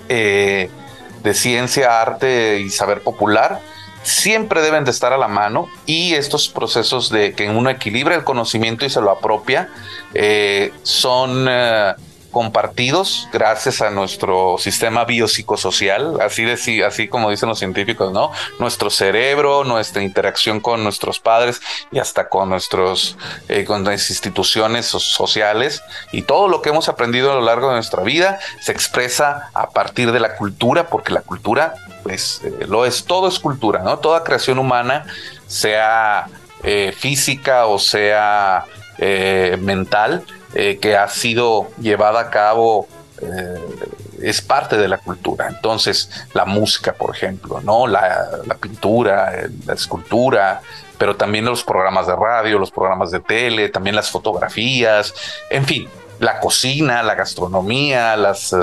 de 0.09 1.35
ciencia, 1.35 2.01
arte 2.01 2.61
y 2.61 2.71
saber 2.71 3.01
popular, 3.01 3.61
siempre 4.07 4.63
deben 4.63 4.85
de 4.85 4.93
estar 4.93 5.13
a 5.13 5.19
la 5.19 5.29
mano 5.29 5.69
y 5.85 6.15
estos 6.15 6.49
procesos 6.49 7.11
de 7.11 7.33
que 7.35 7.51
uno 7.51 7.71
equilibra 7.71 8.15
el 8.15 8.25
conocimiento 8.25 8.85
y 8.85 8.91
se 8.91 9.01
lo 9.01 9.11
apropia 9.11 9.69
eh, 10.15 10.73
son 10.83 11.47
eh, 11.49 11.95
compartidos 12.37 13.29
gracias 13.33 13.81
a 13.81 13.89
nuestro 13.89 14.57
sistema 14.59 15.07
biopsicosocial, 15.07 16.21
así, 16.21 16.45
de, 16.45 16.85
así 16.85 17.09
como 17.09 17.31
dicen 17.31 17.49
los 17.49 17.59
científicos, 17.59 18.13
¿no? 18.13 18.31
Nuestro 18.59 18.91
cerebro, 18.91 19.65
nuestra 19.65 20.03
interacción 20.03 20.61
con 20.61 20.85
nuestros 20.85 21.19
padres 21.19 21.63
y 21.91 21.99
hasta 21.99 22.29
con 22.29 22.51
nuestros 22.51 23.17
eh, 23.49 23.65
con 23.65 23.85
las 23.85 24.11
instituciones 24.11 24.85
sociales 24.85 25.83
y 26.13 26.23
todo 26.23 26.49
lo 26.49 26.61
que 26.61 26.69
hemos 26.69 26.91
aprendido 26.91 27.33
a 27.33 27.37
lo 27.37 27.41
largo 27.41 27.69
de 27.69 27.77
nuestra 27.77 28.03
vida 28.03 28.39
se 28.61 28.73
expresa 28.73 29.49
a 29.55 29.71
partir 29.71 30.13
de 30.13 30.21
la 30.21 30.37
cultura, 30.37 30.89
porque 30.89 31.15
la 31.15 31.23
cultura, 31.23 31.75
eh, 32.09 32.67
lo 32.67 32.85
es, 32.85 33.05
todo 33.05 33.29
es 33.29 33.39
cultura, 33.39 33.83
¿no? 33.83 33.99
Toda 33.99 34.25
creación 34.25 34.59
humana, 34.59 35.07
sea 35.47 36.27
eh, 36.63 36.93
física 36.97 37.67
o 37.67 37.79
sea 37.79 38.65
mental, 38.99 40.25
eh, 40.55 40.79
que 40.79 40.97
ha 40.97 41.07
sido 41.09 41.69
llevada 41.79 42.21
a 42.21 42.31
cabo 42.31 42.89
es 44.23 44.41
parte 44.43 44.77
de 44.77 44.89
la 44.89 44.99
cultura. 44.99 45.49
Entonces, 45.49 46.11
la 46.35 46.45
música, 46.45 46.95
por 46.95 47.15
ejemplo, 47.15 47.61
¿no? 47.63 47.87
La, 47.87 48.29
pintura, 48.61 49.49
la 49.67 49.75
escultura, 49.75 50.61
pero 50.99 51.17
también 51.17 51.45
los 51.45 51.63
programas 51.63 52.07
de 52.07 52.17
radio, 52.17 52.59
los 52.59 52.71
programas 52.71 53.11
de 53.11 53.21
tele, 53.21 53.69
también 53.69 53.97
las 53.97 54.11
fotografías, 54.11 55.15
en 55.51 55.65
fin, 55.65 55.89
la 56.19 56.41
cocina, 56.41 57.03
la 57.03 57.15
gastronomía, 57.15 58.17
las 58.17 58.55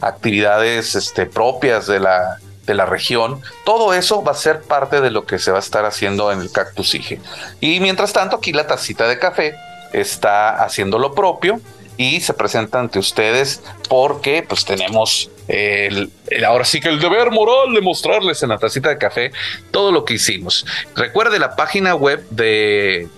actividades 0.00 0.94
este, 0.94 1.26
propias 1.26 1.86
de 1.86 2.00
la, 2.00 2.38
de 2.70 2.76
la 2.76 2.86
región, 2.86 3.42
todo 3.64 3.92
eso 3.94 4.22
va 4.22 4.30
a 4.30 4.36
ser 4.36 4.62
parte 4.62 5.00
de 5.00 5.10
lo 5.10 5.26
que 5.26 5.40
se 5.40 5.50
va 5.50 5.56
a 5.56 5.60
estar 5.60 5.84
haciendo 5.84 6.30
en 6.30 6.40
el 6.40 6.52
Cactus 6.52 6.94
IGE. 6.94 7.18
Y 7.60 7.80
mientras 7.80 8.12
tanto, 8.12 8.36
aquí 8.36 8.52
la 8.52 8.68
tacita 8.68 9.08
de 9.08 9.18
café 9.18 9.56
está 9.92 10.62
haciendo 10.62 11.00
lo 11.00 11.12
propio 11.12 11.60
y 11.96 12.20
se 12.20 12.32
presenta 12.32 12.78
ante 12.78 13.00
ustedes 13.00 13.60
porque 13.88 14.44
pues 14.48 14.64
tenemos 14.64 15.32
el, 15.48 16.12
ahora 16.46 16.64
sí 16.64 16.80
que 16.80 16.90
el 16.90 17.00
deber 17.00 17.32
moral 17.32 17.74
de 17.74 17.80
mostrarles 17.80 18.40
en 18.44 18.50
la 18.50 18.58
tacita 18.58 18.88
de 18.88 18.98
café 18.98 19.32
todo 19.72 19.90
lo 19.90 20.04
que 20.04 20.14
hicimos. 20.14 20.64
Recuerde 20.94 21.40
la 21.40 21.56
página 21.56 21.96
web 21.96 22.24
de 22.30 23.08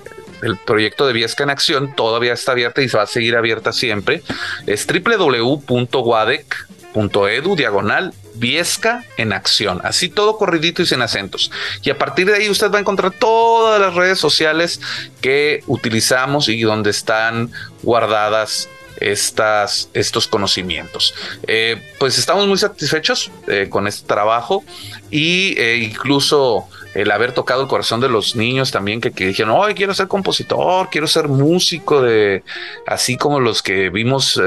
el 0.42 0.56
proyecto 0.56 1.06
de 1.06 1.12
Viesca 1.12 1.44
en 1.44 1.50
Acción 1.50 1.94
todavía 1.94 2.32
está 2.32 2.52
abierta 2.52 2.80
y 2.80 2.88
se 2.88 2.96
va 2.96 3.02
a 3.02 3.06
seguir 3.06 3.36
abierta 3.36 3.70
siempre. 3.70 4.22
Es 4.66 4.86
www.wadec.edu 4.86 7.54
diagonal 7.54 8.14
Viesca 8.34 9.04
en 9.16 9.32
acción, 9.32 9.80
así 9.84 10.08
todo 10.08 10.36
corridito 10.38 10.82
y 10.82 10.86
sin 10.86 11.02
acentos. 11.02 11.50
Y 11.82 11.90
a 11.90 11.98
partir 11.98 12.26
de 12.26 12.34
ahí 12.34 12.48
usted 12.48 12.70
va 12.70 12.78
a 12.78 12.80
encontrar 12.80 13.12
todas 13.12 13.80
las 13.80 13.94
redes 13.94 14.18
sociales 14.18 14.80
que 15.20 15.62
utilizamos 15.66 16.48
y 16.48 16.60
donde 16.62 16.90
están 16.90 17.50
guardadas 17.82 18.68
estas, 19.02 19.88
estos 19.94 20.28
conocimientos. 20.28 21.14
Eh, 21.46 21.80
pues 21.98 22.18
estamos 22.18 22.46
muy 22.46 22.58
satisfechos 22.58 23.30
eh, 23.48 23.66
con 23.68 23.86
este 23.86 24.06
trabajo 24.06 24.64
y 25.10 25.58
eh, 25.58 25.76
incluso 25.78 26.68
el 26.94 27.10
haber 27.10 27.32
tocado 27.32 27.62
el 27.62 27.68
corazón 27.68 28.00
de 28.00 28.08
los 28.08 28.36
niños 28.36 28.70
también 28.70 29.00
que, 29.00 29.12
que 29.12 29.26
dijeron, 29.26 29.56
hoy 29.56 29.74
quiero 29.74 29.94
ser 29.94 30.08
compositor, 30.08 30.88
quiero 30.90 31.06
ser 31.06 31.28
músico 31.28 32.02
de 32.02 32.42
así 32.86 33.16
como 33.16 33.40
los 33.40 33.62
que 33.62 33.88
vimos 33.88 34.38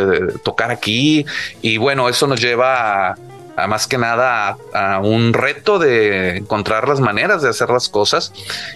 tocar 0.43 0.69
aquí. 0.69 1.25
Y 1.63 1.77
bueno, 1.77 2.07
eso 2.07 2.27
nos 2.27 2.39
lleva 2.39 3.09
a 3.09 3.15
más 3.67 3.87
que 3.87 3.97
nada 3.97 4.57
a, 4.73 4.99
un 4.99 5.33
reto 5.33 5.79
de 5.79 6.37
encontrar 6.37 6.87
las 6.87 6.99
maneras 6.99 7.41
de 7.41 7.49
hacer 7.49 7.69
las 7.69 7.89
cosas. 7.89 8.33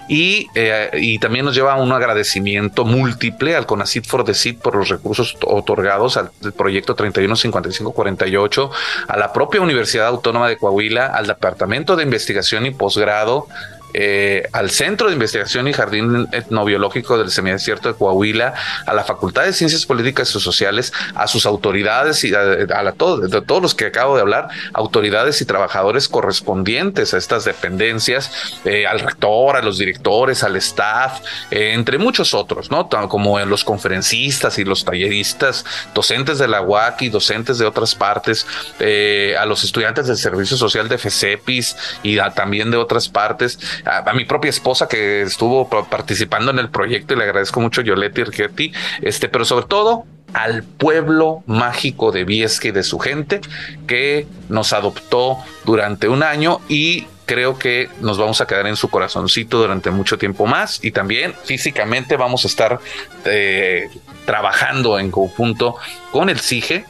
Y, 0.08 0.48
eh, 0.56 0.90
y 0.94 1.20
también 1.20 1.46
nos 1.46 1.56
lleva 1.56 1.74
a 1.74 1.76
un 1.78 1.92
agradecimiento 1.92 2.86
múltiple 2.86 3.56
al 3.56 3.66
CONACIT 3.66 4.06
for 4.06 4.24
the 4.24 4.34
CIT 4.34 4.60
por 4.60 4.76
los 4.76 4.90
recursos 4.90 5.38
otorgados 5.46 6.18
al 6.18 6.32
proyecto 6.58 6.96
315548, 6.96 8.72
a 9.08 9.18
la 9.18 9.34
propia 9.34 9.62
Universidad 9.62 10.08
Autónoma 10.08 10.48
de 10.48 10.58
Coahuila, 10.58 11.08
al 11.08 11.28
Departamento 11.28 11.96
de 11.96 12.04
Investigación 12.04 12.66
y 12.66 12.72
Posgrado 12.72 13.48
eh, 13.94 14.48
al 14.54 14.70
Centro 14.70 15.08
de 15.08 15.14
Investigación 15.14 15.68
y 15.68 15.74
Jardín 15.74 16.28
Etnobiológico 16.32 17.18
del 17.18 17.32
Semidesierto 17.32 17.90
de 17.90 17.96
Coahuila, 17.96 18.54
a 18.86 18.94
la 18.94 19.04
Facultad 19.04 19.44
de 19.44 19.54
Ciencias 19.54 19.86
Políticas 19.86 20.34
y 20.36 20.40
Sociales, 20.40 20.94
a 21.16 21.28
sus 21.28 21.46
autoridades 21.46 22.24
y 22.24 22.34
a, 22.34 22.92
todos, 22.94 23.30
todos 23.46 23.62
los 23.62 23.76
que 23.76 23.86
acabo 23.86 24.16
de 24.16 24.22
hablar, 24.22 24.50
autoridades 24.74 25.42
y 25.42 25.46
trabajadores 25.46 26.08
correspondientes 26.08 27.14
a 27.14 27.18
estas 27.18 27.46
dependencias, 27.46 28.60
eh, 28.66 28.86
al 28.86 29.00
rector, 29.00 29.56
a 29.56 29.62
los 29.62 29.78
directores, 29.80 30.44
al 30.44 30.56
staff, 30.58 31.22
eh, 31.50 31.72
entre 31.74 31.98
muchos 31.98 32.34
otros, 32.34 32.70
¿no? 32.70 32.90
Como 32.90 33.40
los 33.40 33.64
conferencistas 33.64 34.60
y 34.60 34.66
los 34.66 34.86
talleristas, 34.86 35.66
docentes 35.94 36.38
de 36.38 36.48
la 36.48 36.62
UAC 36.62 37.02
y 37.04 37.10
docentes 37.10 37.58
de 37.58 37.66
otras 37.66 37.96
partes, 37.96 38.46
a 38.80 39.46
los 39.46 39.64
estudiantes 39.64 40.08
del 40.08 40.18
Servicio 40.18 40.58
Social 40.58 40.88
de 40.88 40.98
FECEPIS 40.98 41.76
y 42.04 42.18
también 42.36 42.72
de 42.72 42.78
otras 42.78 43.10
partes 43.10 43.58
a, 43.86 44.14
mi 44.14 44.26
propia 44.26 44.50
esposa 44.50 44.88
que 44.88 45.22
estuvo 45.22 45.68
participando 45.68 46.52
en 46.52 46.60
el 46.60 46.70
proyecto 46.70 47.14
y 47.14 47.18
le 47.18 47.24
agradezco 47.24 47.60
mucho 47.62 47.82
Yoleti 47.82 48.22
Ergetti, 48.22 48.72
este, 49.02 49.30
pero 49.30 49.46
sobre 49.46 49.66
todo 49.66 50.06
al 50.34 50.64
pueblo 50.64 51.44
mágico 51.48 52.12
de 52.12 52.24
Viesca 52.24 52.68
y 52.68 52.72
de 52.72 52.84
su 52.84 53.00
gente 53.00 53.42
que 53.88 54.28
nos 54.48 54.74
adoptó 54.74 55.38
durante 55.66 56.08
un 56.08 56.24
año 56.24 56.62
y 56.68 57.08
creo 57.26 57.60
que 57.60 57.90
nos 58.02 58.18
vamos 58.18 58.42
a 58.42 58.48
quedar 58.48 58.66
en 58.68 58.76
su 58.76 58.90
corazoncito 58.90 59.60
durante 59.60 59.92
mucho 59.92 60.18
tiempo 60.18 60.46
más 60.46 60.84
y 60.84 60.92
también 60.92 61.36
físicamente 61.44 62.18
vamos 62.18 62.44
a 62.44 62.48
estar 62.48 62.80
eh, 63.26 63.88
trabajando 64.26 64.98
en 64.98 65.12
conjunto 65.12 65.76
con 66.12 66.30
el 66.30 66.40
CIGE 66.40 66.86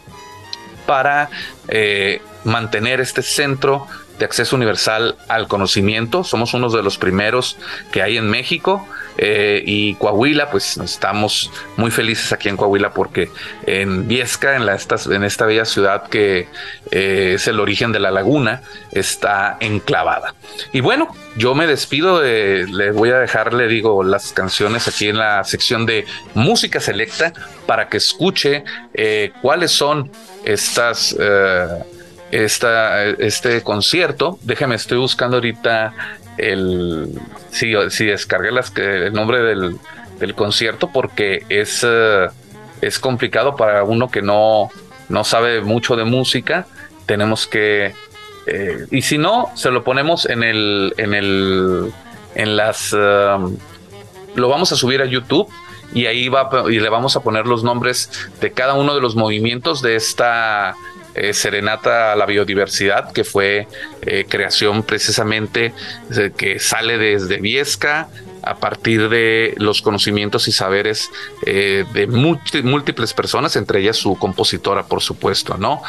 para 0.86 1.30
eh, 1.68 2.22
mantener 2.46 3.02
este 3.02 3.22
centro 3.22 3.86
de 4.20 4.26
acceso 4.26 4.56
universal 4.56 5.16
al 5.30 5.48
conocimiento. 5.48 6.24
Somos 6.24 6.54
uno 6.54 6.70
de 6.70 6.84
los 6.84 6.98
primeros 6.98 7.58
que 7.92 8.04
hay 8.04 8.18
en 8.18 8.30
México. 8.30 8.88
Eh, 9.22 9.64
y 9.66 9.96
Coahuila, 9.96 10.50
pues 10.50 10.78
estamos 10.78 11.52
muy 11.76 11.92
felices 11.92 12.32
aquí 12.32 12.48
en 12.48 12.56
Coahuila 12.56 12.94
porque 12.94 13.30
en 13.66 14.08
Viesca, 14.08 14.56
en, 14.56 14.66
la, 14.66 14.76
esta, 14.76 14.96
en 15.14 15.26
esta 15.26 15.46
bella 15.46 15.66
ciudad 15.66 16.08
que 16.08 16.48
eh, 16.92 17.34
es 17.36 17.48
el 17.48 17.60
origen 17.60 17.92
de 17.92 18.00
la 18.00 18.12
laguna, 18.12 18.62
está 18.92 19.58
enclavada. 19.60 20.36
Y 20.72 20.80
bueno, 20.80 21.14
yo 21.36 21.54
me 21.54 21.68
despido, 21.68 22.22
le 22.22 22.92
voy 22.92 23.10
a 23.10 23.20
dejar, 23.20 23.54
le 23.54 23.68
digo, 23.68 24.04
las 24.04 24.32
canciones 24.32 24.88
aquí 24.88 25.10
en 25.10 25.18
la 25.18 25.44
sección 25.44 25.86
de 25.86 26.06
música 26.34 26.80
selecta 26.80 27.34
para 27.66 27.90
que 27.90 27.98
escuche 27.98 28.64
eh, 28.94 29.32
cuáles 29.42 29.72
son 29.72 30.12
estas 30.46 31.16
esta, 32.32 33.04
este 33.06 33.62
concierto. 33.64 34.40
Déjame, 34.44 34.76
estoy 34.76 34.98
buscando 34.98 35.38
ahorita 35.38 35.94
el. 36.38 37.10
Si, 37.52 37.74
si 37.90 38.06
descargué 38.06 38.52
las, 38.52 38.76
el 38.78 39.14
nombre 39.14 39.42
del, 39.42 39.78
del 40.20 40.36
concierto 40.36 40.90
porque 40.92 41.44
es, 41.50 41.86
eh, 41.88 42.28
es 42.82 43.00
complicado 43.00 43.56
para 43.56 43.84
uno 43.84 44.10
que 44.10 44.22
no, 44.22 44.70
no 45.10 45.24
sabe 45.24 45.62
mucho 45.62 45.96
de 45.96 46.06
música. 46.06 46.68
Tenemos 47.06 47.48
que. 47.48 47.94
Eh, 48.48 48.86
y 48.92 49.02
si 49.02 49.18
no, 49.18 49.52
se 49.56 49.72
lo 49.72 49.84
ponemos 49.84 50.26
en 50.28 50.44
el. 50.44 50.94
en 50.98 51.14
el. 51.14 51.92
en 52.36 52.56
las. 52.56 52.94
Um, 52.94 53.58
lo 54.36 54.48
vamos 54.48 54.72
a 54.72 54.76
subir 54.76 55.02
a 55.02 55.06
YouTube 55.06 55.52
y 55.94 56.06
ahí 56.06 56.30
va 56.30 56.50
y 56.70 56.80
le 56.80 56.90
vamos 56.90 57.16
a 57.16 57.22
poner 57.22 57.48
los 57.48 57.64
nombres 57.64 58.12
de 58.40 58.52
cada 58.52 58.76
uno 58.76 58.94
de 58.94 59.02
los 59.02 59.16
movimientos 59.16 59.82
de 59.82 59.96
esta 59.96 60.76
eh, 61.16 61.34
Serenata 61.34 62.14
a 62.14 62.16
la 62.16 62.26
Biodiversidad, 62.26 63.12
que 63.12 63.24
fue 63.24 63.68
eh, 64.02 64.26
creación 64.30 64.84
precisamente 64.84 65.74
que 66.38 66.60
sale 66.60 66.98
desde 66.98 67.38
Viesca 67.38 68.10
a 68.44 68.56
partir 68.56 69.10
de 69.10 69.54
los 69.58 69.82
conocimientos 69.82 70.48
y 70.48 70.52
saberes 70.52 71.10
eh, 71.46 71.86
de 71.94 72.08
múltiples 72.08 73.14
personas, 73.14 73.56
entre 73.56 73.82
ellas 73.82 73.98
su 73.98 74.18
compositora, 74.18 74.84
por 74.84 75.02
supuesto, 75.02 75.58
¿no? 75.58 75.82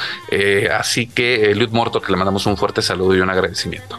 así 0.76 1.06
que, 1.06 1.54
Lud 1.54 1.70
Morto, 1.70 2.00
que 2.00 2.12
le 2.12 2.18
mandamos 2.18 2.46
un 2.46 2.56
fuerte 2.56 2.82
saludo 2.82 3.14
y 3.14 3.20
un 3.20 3.30
agradecimiento. 3.30 3.98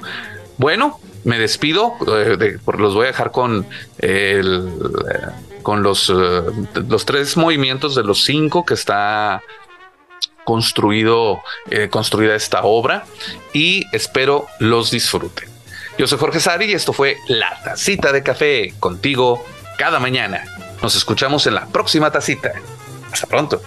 Bueno, 0.58 1.00
me 1.24 1.40
despido, 1.40 1.96
los 2.02 2.94
voy 2.94 3.06
a 3.06 3.08
dejar 3.08 3.32
con 3.32 3.66
con 5.62 5.84
los, 5.84 6.10
los 6.10 7.06
tres 7.06 7.38
movimientos 7.38 7.94
de 7.94 8.04
los 8.04 8.24
cinco 8.24 8.66
que 8.66 8.74
está 8.74 9.44
construido, 10.52 11.42
eh, 11.70 11.88
construida 11.90 12.36
esta 12.36 12.64
obra 12.64 13.06
y 13.54 13.86
espero 13.94 14.48
los 14.60 14.92
disfruten. 14.92 15.48
Yo 15.98 16.08
soy 16.08 16.18
Jorge 16.18 16.42
Sari 16.42 16.66
y 16.66 16.74
esto 16.74 16.92
fue 16.92 17.16
La 17.30 17.58
Tacita 17.64 18.12
de 18.12 18.22
Café 18.22 18.74
contigo 18.78 19.46
cada 19.78 20.02
mañana. 20.02 20.44
Nos 20.82 20.94
escuchamos 20.98 21.48
en 21.48 21.56
la 21.56 21.68
próxima 21.68 22.12
tacita. 22.12 22.52
Hasta 23.14 23.28
pronto. 23.28 23.62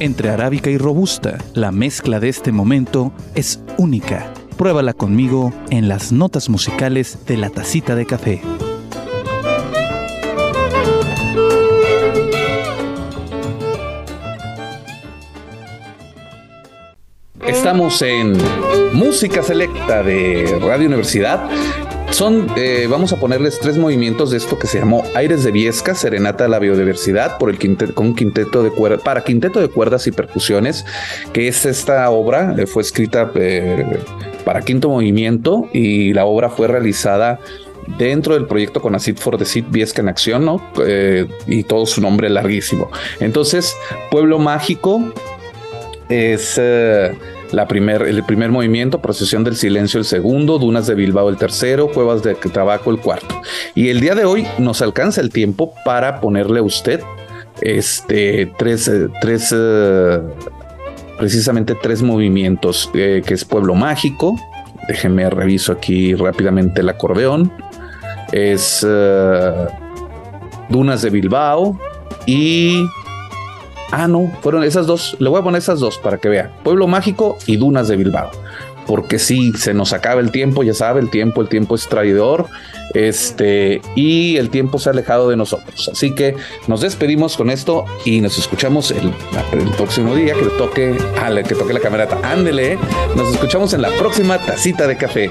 Entre 0.00 0.28
arábica 0.28 0.68
y 0.68 0.76
robusta, 0.76 1.38
la 1.54 1.72
mezcla 1.72 2.20
de 2.20 2.28
este 2.28 2.52
momento 2.52 3.10
es 3.34 3.60
única. 3.78 4.34
Pruébala 4.58 4.92
conmigo 4.92 5.50
en 5.70 5.88
las 5.88 6.12
notas 6.12 6.50
musicales 6.50 7.24
de 7.24 7.38
la 7.38 7.48
tacita 7.48 7.94
de 7.94 8.04
café. 8.04 8.42
Estamos 17.62 18.02
en 18.02 18.36
Música 18.92 19.40
Selecta 19.40 20.02
de 20.02 20.58
Radio 20.60 20.88
Universidad. 20.88 21.48
Son, 22.10 22.48
eh, 22.56 22.88
vamos 22.90 23.12
a 23.12 23.20
ponerles 23.20 23.60
tres 23.60 23.78
movimientos 23.78 24.32
de 24.32 24.38
esto 24.38 24.58
que 24.58 24.66
se 24.66 24.80
llamó 24.80 25.04
Aires 25.14 25.44
de 25.44 25.52
Viesca, 25.52 25.94
Serenata 25.94 26.46
a 26.46 26.48
la 26.48 26.58
Biodiversidad, 26.58 27.38
por 27.38 27.50
el 27.50 27.58
quinteto, 27.58 27.94
con 27.94 28.16
quinteto 28.16 28.64
de 28.64 28.70
cuerdas, 28.70 29.02
para 29.02 29.22
quinteto 29.22 29.60
de 29.60 29.68
cuerdas 29.68 30.08
y 30.08 30.10
percusiones, 30.10 30.84
que 31.32 31.46
es 31.46 31.64
esta 31.64 32.10
obra, 32.10 32.52
eh, 32.58 32.66
fue 32.66 32.82
escrita 32.82 33.30
eh, 33.36 33.86
para 34.44 34.62
quinto 34.62 34.88
movimiento 34.88 35.68
y 35.72 36.12
la 36.14 36.24
obra 36.24 36.50
fue 36.50 36.66
realizada 36.66 37.38
dentro 37.96 38.34
del 38.34 38.46
proyecto 38.46 38.82
con 38.82 38.96
Acid 38.96 39.18
for 39.18 39.38
the 39.38 39.44
Seed 39.44 39.66
Viesca 39.70 40.02
en 40.02 40.08
Acción, 40.08 40.44
¿no? 40.44 40.60
y 41.46 41.62
todo 41.62 41.86
su 41.86 42.00
nombre 42.00 42.28
larguísimo. 42.28 42.90
Entonces, 43.20 43.76
Pueblo 44.10 44.40
Mágico 44.40 45.12
es 46.08 46.58
la 47.52 47.68
primer, 47.68 48.02
el 48.02 48.24
primer 48.24 48.50
movimiento, 48.50 49.00
Procesión 49.00 49.44
del 49.44 49.56
Silencio 49.56 49.98
el 49.98 50.04
segundo, 50.04 50.58
Dunas 50.58 50.86
de 50.86 50.94
Bilbao 50.94 51.28
el 51.28 51.36
tercero, 51.36 51.88
Cuevas 51.88 52.22
de 52.22 52.34
Tabaco 52.34 52.90
el 52.90 52.98
cuarto. 52.98 53.40
Y 53.74 53.90
el 53.90 54.00
día 54.00 54.14
de 54.14 54.24
hoy 54.24 54.46
nos 54.58 54.82
alcanza 54.82 55.20
el 55.20 55.30
tiempo 55.30 55.74
para 55.84 56.20
ponerle 56.20 56.60
a 56.60 56.62
usted 56.62 57.00
este, 57.60 58.50
tres, 58.58 58.88
eh, 58.88 59.08
tres 59.20 59.54
eh, 59.56 60.20
precisamente 61.18 61.76
tres 61.80 62.02
movimientos, 62.02 62.90
eh, 62.94 63.22
que 63.24 63.34
es 63.34 63.44
Pueblo 63.44 63.74
Mágico, 63.74 64.34
déjeme 64.88 65.28
reviso 65.30 65.72
aquí 65.72 66.14
rápidamente 66.14 66.80
el 66.80 66.88
acordeón, 66.88 67.52
es 68.32 68.86
Dunas 70.70 71.02
de 71.02 71.10
Bilbao 71.10 71.78
y 72.24 72.82
Ah, 73.92 74.08
no, 74.08 74.32
fueron 74.40 74.64
esas 74.64 74.86
dos. 74.86 75.16
Le 75.20 75.28
voy 75.28 75.40
a 75.40 75.44
poner 75.44 75.58
esas 75.58 75.78
dos 75.78 75.98
para 75.98 76.16
que 76.16 76.30
vea. 76.30 76.50
Pueblo 76.64 76.86
Mágico 76.86 77.36
y 77.46 77.56
Dunas 77.56 77.88
de 77.88 77.96
Bilbao. 77.96 78.30
Porque 78.86 79.18
sí, 79.18 79.52
se 79.52 79.74
nos 79.74 79.92
acaba 79.92 80.20
el 80.20 80.32
tiempo, 80.32 80.62
ya 80.62 80.72
sabe, 80.72 81.00
el 81.00 81.10
tiempo, 81.10 81.42
el 81.42 81.48
tiempo 81.48 81.74
es 81.74 81.86
traidor. 81.88 82.46
Este, 82.94 83.82
y 83.94 84.38
el 84.38 84.48
tiempo 84.48 84.78
se 84.78 84.88
ha 84.88 84.92
alejado 84.92 85.28
de 85.28 85.36
nosotros. 85.36 85.90
Así 85.92 86.14
que 86.14 86.34
nos 86.68 86.80
despedimos 86.80 87.36
con 87.36 87.50
esto 87.50 87.84
y 88.06 88.22
nos 88.22 88.38
escuchamos 88.38 88.90
el, 88.90 89.12
próximo 89.76 90.14
día 90.14 90.34
que 90.34 90.46
toque, 90.56 90.96
ah, 91.18 91.30
que 91.46 91.54
toque 91.54 91.74
la 91.74 91.80
camerata. 91.80 92.18
Ándele, 92.22 92.78
nos 93.14 93.30
escuchamos 93.30 93.74
en 93.74 93.82
la 93.82 93.90
próxima 93.90 94.38
tacita 94.38 94.86
de 94.86 94.96
café. 94.96 95.30